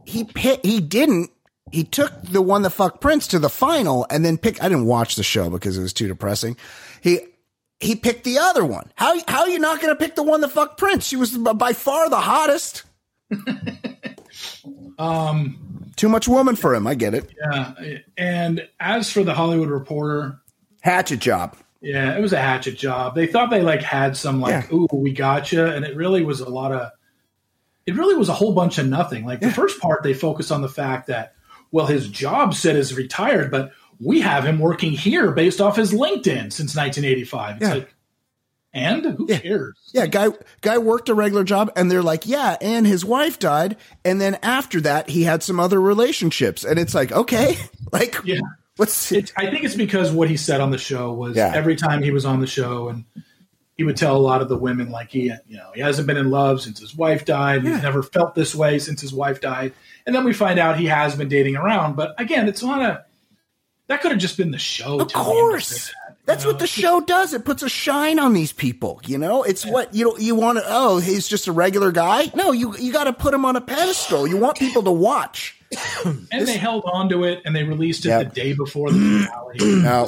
[0.04, 0.26] he
[0.62, 1.30] he didn't.
[1.72, 4.62] He took the one that fucked Prince to the final and then picked.
[4.62, 6.56] I didn't watch the show because it was too depressing.
[7.00, 7.20] He
[7.80, 8.90] he picked the other one.
[8.96, 11.06] How how are you not going to pick the one that fucked Prince?
[11.06, 12.84] She was by far the hottest.
[14.98, 15.58] um,
[15.96, 16.86] Too much woman for him.
[16.86, 17.30] I get it.
[17.38, 17.74] yeah.
[18.16, 20.38] And as for the Hollywood Reporter,
[20.82, 21.56] Hatchet job.
[21.80, 23.14] Yeah, it was a hatchet job.
[23.14, 24.76] They thought they like had some like, Yeah.
[24.76, 26.90] ooh, we gotcha, and it really was a lot of
[27.86, 29.24] it really was a whole bunch of nothing.
[29.24, 31.34] Like the first part, they focus on the fact that,
[31.70, 35.92] well, his job said is retired, but we have him working here based off his
[35.92, 37.56] LinkedIn since 1985.
[37.56, 37.74] It's Yeah.
[37.74, 37.94] like,
[38.74, 39.38] and who Yeah.
[39.38, 39.74] cares?
[39.94, 40.28] Yeah, guy
[40.60, 44.36] guy worked a regular job and they're like, "Yeah, and his wife died and then
[44.42, 47.56] after that he had some other relationships." And it's like, "Okay."
[47.92, 48.40] Like Yeah.
[48.76, 52.02] what's It, I think it's because what he said on the show was every time
[52.02, 53.04] he was on the show, and
[53.76, 56.16] he would tell a lot of the women like he, you know, he hasn't been
[56.16, 57.62] in love since his wife died.
[57.62, 59.72] He's never felt this way since his wife died,
[60.06, 61.96] and then we find out he has been dating around.
[61.96, 63.04] But again, it's not a.
[63.88, 64.98] That could have just been the show.
[65.00, 65.86] Of telling him to course.
[66.08, 66.50] that, That's know?
[66.50, 67.32] what the show does.
[67.34, 69.00] It puts a shine on these people.
[69.06, 70.16] You know, it's what you know.
[70.18, 70.64] You want to.
[70.66, 72.32] Oh, he's just a regular guy.
[72.34, 74.26] No, you you got to put him on a pedestal.
[74.26, 75.52] You want people to watch.
[76.04, 78.28] And they held on to it, and they released it Yep.
[78.34, 78.98] the day before the
[79.58, 79.58] finale.
[79.82, 80.06] Now,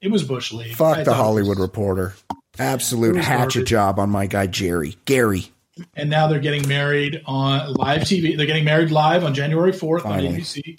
[0.00, 0.74] it was bush league.
[0.76, 2.14] Fuck thought the Hollywood was- Reporter.
[2.58, 3.68] Absolute hatchet garbage.
[3.68, 5.46] job on my guy Gerry Gary.
[5.94, 8.36] and now they're getting married on live TV.
[8.36, 10.78] They're getting married live on January 4th on ABC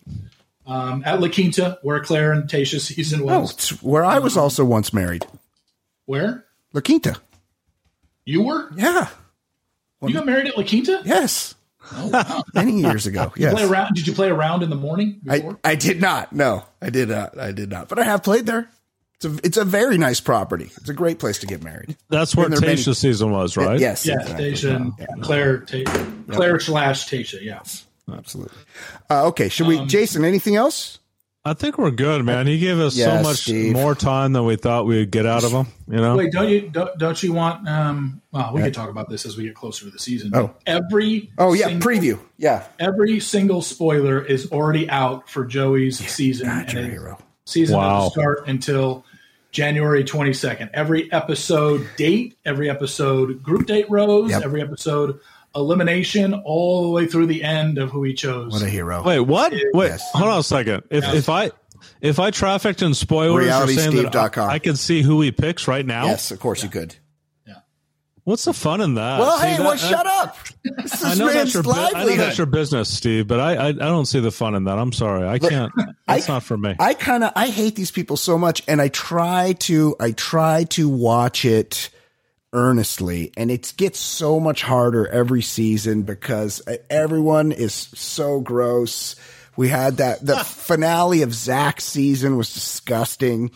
[0.66, 4.66] um, at La Quinta, where Claire and Tayshia's season Oh, it's where I was also
[4.66, 5.26] once married.
[6.06, 7.16] Where La Quinta.
[8.26, 8.70] you were?
[8.76, 9.08] Yeah.
[10.02, 11.02] You got married at La Quinta?
[11.06, 11.56] Yes.
[11.94, 12.44] Oh, wow.
[12.54, 13.30] Many years ago.
[13.30, 13.62] Play Yes.
[13.70, 15.52] around, did you play around in the morning I.
[15.64, 16.34] I did not.
[16.34, 17.40] No, I did not.
[17.40, 17.88] I did not.
[17.88, 18.70] But I have played there.
[19.20, 20.70] It's a it's a very nice property.
[20.78, 21.98] It's a great place to get married.
[22.10, 23.80] That's where And many- Tayshia's season was, right?
[23.80, 24.06] Yes.
[24.06, 24.52] yeah, exactly.
[24.52, 24.76] Tayshia
[25.10, 27.42] and Claire, Ta- Claire slash Tayshia.
[27.42, 27.62] Yeah.
[28.16, 28.56] Absolutely.
[29.10, 29.50] Uh, okay.
[29.50, 30.24] Should we, Um, Jason?
[30.24, 31.00] Anything else?
[31.44, 32.46] I think we're good, man.
[32.46, 33.74] He gave us Yes, so much Steve.
[33.74, 35.66] more time than we thought we would get out of him.
[35.90, 37.68] You know, Wait, don't you don't, don't you want?
[37.68, 40.32] Um, well, we can talk about this as we get closer to the season.
[40.36, 40.52] Oh.
[40.66, 42.20] every Oh yeah, single- preview.
[42.38, 42.64] Yeah.
[42.80, 46.48] every single spoiler is already out for Joey's season.
[46.48, 47.18] God, you're and hero.
[47.46, 47.98] Season Wow.
[48.00, 49.06] doesn't start until
[49.58, 50.70] January 22nd.
[50.72, 54.44] Every episode date, every episode group date rose, Yep.
[54.44, 55.20] every episode
[55.56, 58.52] elimination, all the way through the end of who he chose.
[58.54, 59.02] What a hero.
[59.04, 59.52] wait, what?
[59.74, 60.04] Wait, Yes.
[60.14, 60.84] hold on a second.
[60.92, 61.50] If if I
[62.02, 64.48] if I trafficked in spoilers, you're saying RealitySteve.com.
[64.48, 66.06] I, I can see who he picks right now.
[66.06, 66.96] Yes, of course you could.
[68.28, 69.22] What's the fun in that?
[69.22, 70.38] Well, See, hey, that- well, I- shut up.
[70.66, 73.56] This I is know that's your bu- I know that's your business, Steve, but I,
[73.56, 74.78] I I don't see the fun in that.
[74.78, 75.72] I'm sorry, I can't.
[76.06, 76.76] That's not for me.
[76.78, 80.66] I kind of I hate these people so much, and I try to I try
[80.72, 81.90] to watch it
[82.52, 89.16] earnestly, and it gets so much harder every season because uh, everyone is so gross.
[89.56, 90.44] We had that the ah.
[90.44, 93.52] finale of Zach's season was disgusting.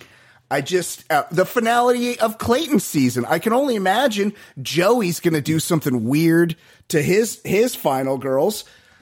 [0.51, 3.25] I just uh, the finality of Clayton's season.
[3.25, 6.55] I can only imagine Joey's going to do something weird
[6.89, 8.65] to his his final girls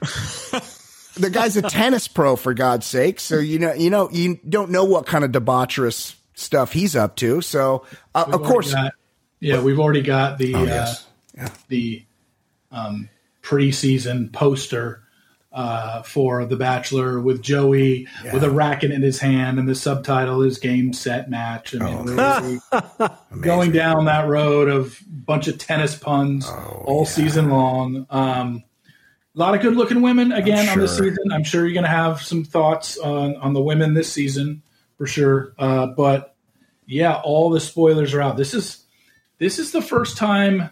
[1.14, 3.20] the guy's a tennis pro for God's sake.
[3.20, 7.16] So you know, you know, you don't know what kind of debaucherous stuff he's up
[7.16, 7.40] to.
[7.42, 7.84] So
[8.14, 8.94] uh, of course, got-
[9.40, 11.06] yeah, we've already got the Oh, uh, yes.
[11.68, 12.04] the
[12.70, 13.08] um,
[13.42, 14.99] preseason poster
[15.52, 20.42] uh, for The Bachelor with Joey with a racket in his hand, and the subtitle
[20.42, 22.60] is "Game Set Match." I mean, we're really
[23.40, 28.06] going down that road of a bunch of tennis puns all season long.
[28.10, 28.64] Um,
[29.34, 31.32] a lot of good-looking women again on this season.
[31.32, 34.62] I'm sure you're going to have some thoughts on on the women this season
[34.98, 35.54] for sure.
[35.58, 36.36] Uh, but
[36.86, 38.36] yeah, all the spoilers are out.
[38.36, 38.84] This is
[39.38, 40.70] this is the first time.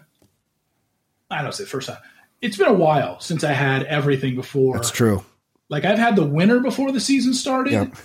[1.29, 1.97] I don't say first time.
[2.41, 4.75] It's been a while since I had everything before.
[4.75, 5.23] that's true.
[5.69, 7.95] Like I've had the winner before the season started, Yep.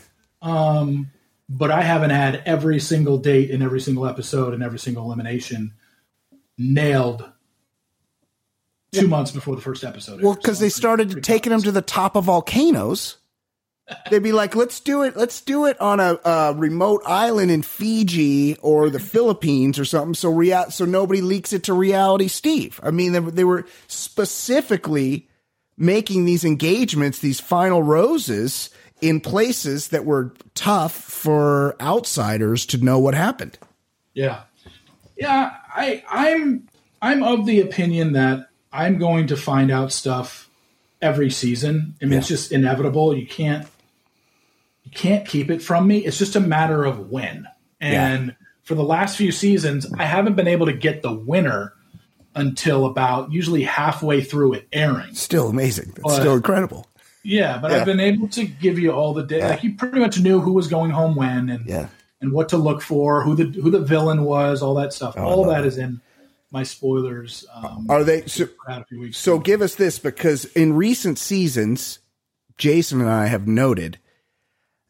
[0.43, 1.11] um,
[1.49, 5.73] but I haven't had every single date in every single episode and every single elimination
[6.59, 7.29] nailed
[8.93, 10.21] two months before the first episode.
[10.23, 13.17] Well, because So they started taking them to the top of volcanoes.
[14.11, 15.15] They'd be like, "Let's do it.
[15.17, 20.15] Let's do it on a, a remote island in Fiji or the Philippines or something."
[20.15, 22.81] So rea- so nobody leaks it to reality, Steve.
[22.83, 25.29] I mean, they, were- they were specifically
[25.77, 28.71] making these engagements, these final roses,
[29.03, 33.59] in places that were tough for outsiders to know what happened.
[34.15, 34.43] Yeah,
[35.17, 35.51] yeah.
[35.77, 36.69] I I'm
[37.03, 40.49] I'm of the opinion that I'm going to find out stuff
[41.03, 41.97] every season.
[42.01, 43.15] I mean, it's just inevitable.
[43.15, 43.67] You can't
[44.95, 45.99] can't keep it from me.
[45.99, 47.47] It's just a matter of when.
[47.81, 51.75] And for the last few seasons, I haven't been able to get the winner
[52.35, 55.15] until about usually halfway through it airing.
[55.15, 55.93] Still amazing.
[56.03, 56.87] But- still incredible.
[57.23, 57.79] Yeah, but Yeah.
[57.79, 59.49] I've been able to give you all the data.
[59.49, 61.89] Like you pretty much knew who was going home when and Yeah.
[62.21, 65.17] and what to look for, who the who the villain was, all that stuff.
[65.17, 66.01] all that is in
[66.51, 67.47] my spoilers.
[67.55, 68.27] Um, Are they?
[68.27, 69.17] So, out a few weeks.
[69.19, 71.99] So give us this because in recent seasons,
[72.59, 73.99] Jason and I have noted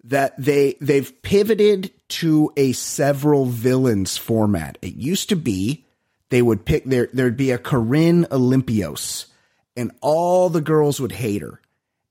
[0.05, 4.78] that they they've pivoted to a several villains format.
[4.82, 5.84] It used to be
[6.30, 9.26] they would pick there there'd be a Corinne Olympios
[9.76, 11.61] and all the girls would hate her.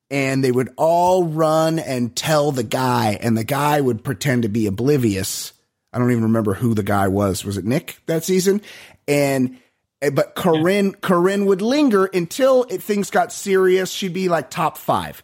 [0.10, 4.50] And they would all run and tell the guy, and the guy would pretend to
[4.50, 5.54] be oblivious.
[5.91, 7.44] I don't even remember who the guy was.
[7.44, 8.62] Was it Nick that season?
[9.08, 9.58] And
[10.12, 13.91] but Corinne Corinne would linger until it, things got serious.
[13.91, 15.24] She'd be like top five.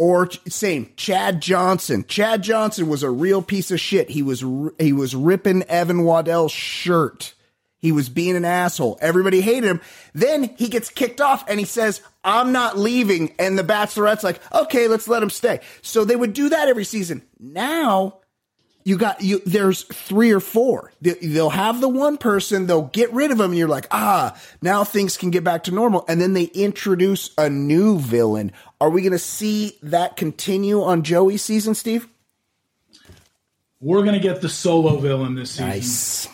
[0.00, 2.06] Or same Chad Johnson.
[2.08, 4.08] Chad Johnson was a real piece of shit.
[4.08, 4.42] He was
[4.78, 7.34] he was ripping Evan Waddell's shirt.
[7.76, 8.98] He was being an asshole.
[9.02, 9.82] Everybody hated him.
[10.14, 13.34] Then he gets kicked off and he says, I'm not leaving.
[13.38, 15.60] And the Bachelorette's like, okay, let's let him stay.
[15.82, 17.20] So they would do that every season.
[17.38, 18.20] Now
[18.84, 20.92] you got you there's three or four.
[21.02, 24.36] They- they'll have the one person they'll get rid of them and you're like ah
[24.62, 26.04] now things can get back to normal.
[26.08, 28.52] And then they introduce a new villain.
[28.80, 32.08] Are we going to see that continue on joey's season steve?
[33.80, 35.68] We're gonna get the solo villain this season.
[35.68, 36.28] nice.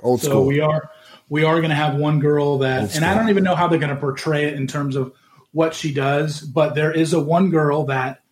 [0.00, 0.46] Old So school.
[0.46, 0.90] we are
[1.28, 3.68] we are going to have one girl Old that, and I don't even know how
[3.68, 5.12] they're going to portray it in terms of
[5.52, 8.22] what she does, but there is a one girl that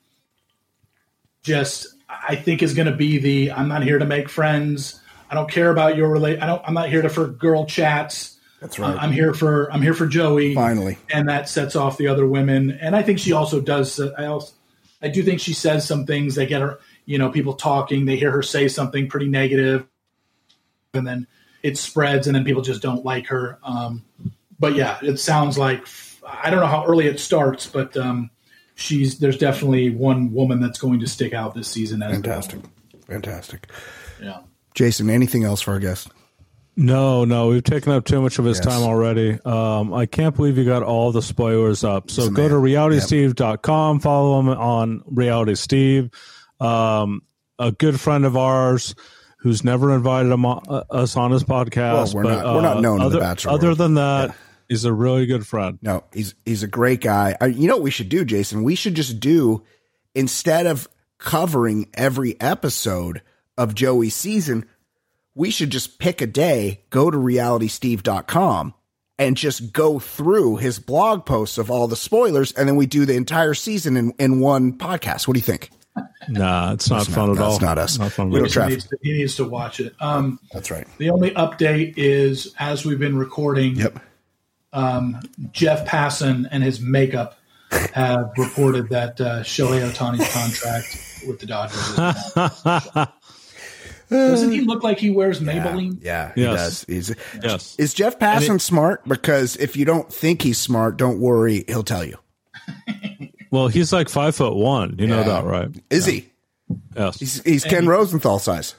[1.42, 5.00] just I think is going to be the I'm not here to make friends.
[5.30, 6.40] I don't care about your relate.
[6.42, 6.62] I don't.
[6.64, 8.38] I'm not here to for girl chats.
[8.60, 10.54] that's Uh, right I'm here for I'm here for Joey.
[10.54, 12.70] finally and that sets off the other women.
[12.80, 13.98] And I think she also does.
[14.00, 14.52] I also,
[15.02, 18.04] I do think she says some things that get her, you know, people talking.
[18.06, 19.86] They hear her say something pretty negative,
[20.94, 21.26] and then
[21.62, 23.58] it spreads, and then people just don't like her.
[23.64, 24.04] Um,
[24.58, 25.86] but yeah, it sounds like
[26.24, 28.30] I don't know how early it starts, but um,
[28.76, 32.00] she's there's definitely one woman that's going to stick out this season.
[32.02, 32.60] As the fantastic
[33.08, 33.68] fantastic.
[34.22, 34.40] Yeah.
[34.74, 36.08] jason anything else for our guest
[36.76, 38.66] No, no, we've taken up too much of his Yes.
[38.66, 39.38] time already.
[39.44, 42.10] Um, I can't believe you got all the spoilers up.
[42.10, 42.50] So He's a go man.
[42.50, 46.10] to realitysteve.com, follow him on Reality Steve.
[46.60, 47.22] Um,
[47.58, 48.94] a good friend of ours
[49.38, 52.12] who's never invited him on, uh, us on his podcast.
[52.14, 53.78] Well, we're but, not- we're not uh, known in the other, Bachelor Other world.
[53.78, 54.36] than that,
[54.68, 55.78] he's a really good friend.
[55.82, 57.36] No, he's he's a great guy.
[57.40, 58.62] I, you know what we should do, Jason?
[58.64, 59.62] We should just do
[60.14, 60.88] instead of
[61.18, 63.22] covering every episode
[63.58, 64.66] of Joey's season,
[65.34, 68.74] we should just pick a day, go to realitysteve.com
[69.18, 73.06] and just go through his blog posts of all the spoilers and then we do
[73.06, 75.26] the entire season in, in one podcast.
[75.26, 75.70] What do you think?
[76.28, 77.50] Nah, it's not It's fun not- at all.
[77.52, 77.98] that's not us.
[77.98, 78.50] Not fun We don't all.
[78.52, 79.94] try- He needs, to, he needs to watch it.
[80.00, 80.86] Um, That's right.
[80.98, 83.76] the only update is as we've been recording.
[83.76, 83.98] Yep.
[85.52, 87.38] Jeff Passan and his makeup
[87.94, 93.06] have reported that uh, Shohei Ohtani's contract with the Dodgers.
[94.08, 95.98] Doesn't he look like he wears Maybelline?
[96.00, 96.56] Yeah, he Yes.
[96.56, 96.84] does.
[96.84, 97.74] He's, Yes.
[97.76, 99.06] Is Jeff Passan smart?
[99.08, 102.18] Because if you don't think he's smart, don't worry, he'll tell you.
[103.52, 104.96] Well, he's like five foot one.
[104.98, 105.68] You know that, right?
[105.88, 106.28] Is he?
[106.96, 107.18] Yes.
[107.20, 108.74] He's, he's Ken Rosenthal size.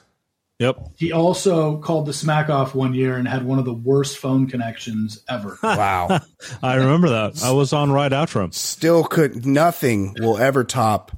[0.58, 0.78] Yep.
[0.96, 4.46] He also called the smack off one year and had one of the worst phone
[4.48, 5.58] connections ever.
[5.62, 6.20] Wow.
[6.62, 7.42] I remember that.
[7.42, 8.52] I was on right after him.
[8.52, 11.16] Still could nothing will ever top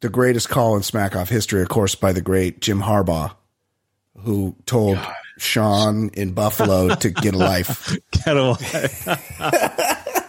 [0.00, 3.34] the greatest call in smack off history, of course, by the great Jim Harbaugh,
[4.18, 4.98] who told
[5.38, 7.96] Sean in Buffalo to get a life.
[8.24, 8.88] Get away.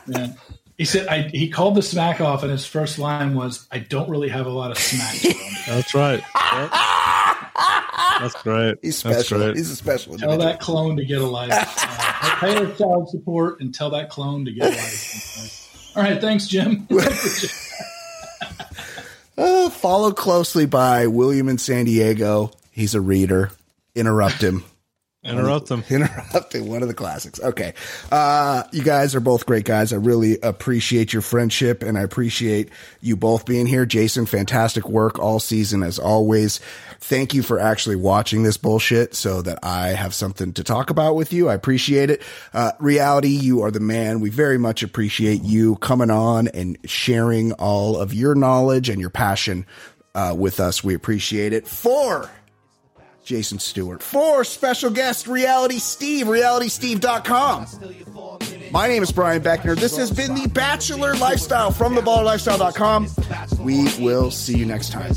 [0.08, 0.38] Man.
[0.78, 4.10] He said I, he called the smack off, and his first line was, "I don't
[4.10, 6.24] really have a lot of smack." That's right.
[8.22, 8.32] Yep.
[8.32, 8.78] That's great.
[8.82, 9.40] He's special.
[9.40, 9.56] great.
[9.58, 10.52] He's a special tell individual.
[10.54, 11.52] that clone to get a life.
[11.52, 15.92] Uh, pay her child support and tell that clone to get a life.
[15.96, 16.88] All right, thanks, Jim.
[19.38, 22.52] Uh, followed closely by William in San Diego.
[22.70, 23.50] He's a reader.
[23.96, 24.64] Interrupt him.
[25.24, 25.84] Interrupt them.
[25.90, 27.40] Interrupting one of the classics.
[27.40, 27.76] Okay.
[28.12, 29.94] Uh, you guys are both great guys.
[29.94, 32.70] I really appreciate your friendship and I appreciate
[33.02, 33.86] you both being here.
[33.86, 36.60] Jason, fantastic work all season as always.
[37.00, 41.16] Thank you for actually watching this bullshit so that I have something to talk about
[41.16, 41.50] with you.
[41.50, 42.24] I appreciate it.
[42.52, 44.22] Uh, reality, you are the man.
[44.22, 49.12] We very much appreciate you coming on and sharing all of your knowledge and your
[49.12, 49.68] passion,
[50.16, 50.84] uh, with us.
[50.84, 51.68] We appreciate it.
[51.68, 52.30] For
[53.24, 54.02] Jason Stewart.
[54.04, 57.68] For special guest Reality Steve, realitysteve.com.
[58.72, 59.78] My name is Brian Beckner.
[59.78, 63.08] This has been the Bachelor Lifestyle from theballerlifestyle.com.
[63.60, 65.14] We will see you next time.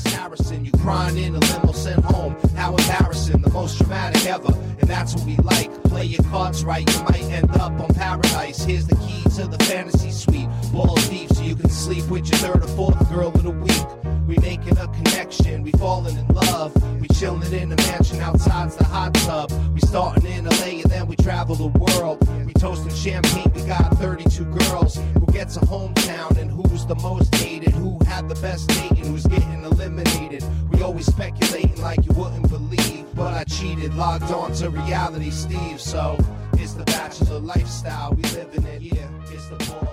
[0.60, 2.36] You crying in a limo sent home.
[2.56, 4.52] How embarrassing, the most dramatic ever.
[4.80, 5.72] And that's what we like.
[5.84, 8.64] Play your cards right, you might end up on paradise.
[8.64, 10.48] Here's the key to the fantasy suite.
[10.72, 14.26] Ball deep so you can sleep with your third or fourth girl of the week.
[14.26, 16.74] We making a connection, we falling in love.
[17.00, 19.52] We chilling in a mansion the hot tub.
[19.74, 22.26] We starting in LA and then we travel the world.
[22.46, 24.96] We toasting champagne, we got 32 girls.
[25.14, 27.74] Who gets a hometown and who's the most hated?
[27.74, 30.44] Who had the best date and who's getting eliminated?
[30.70, 33.06] We always speculating like you wouldn't believe.
[33.14, 36.16] But I cheated, logged on to reality Steve, so
[36.54, 38.82] It's the bachelor lifestyle we live in it.
[38.82, 39.83] Yeah, it's the.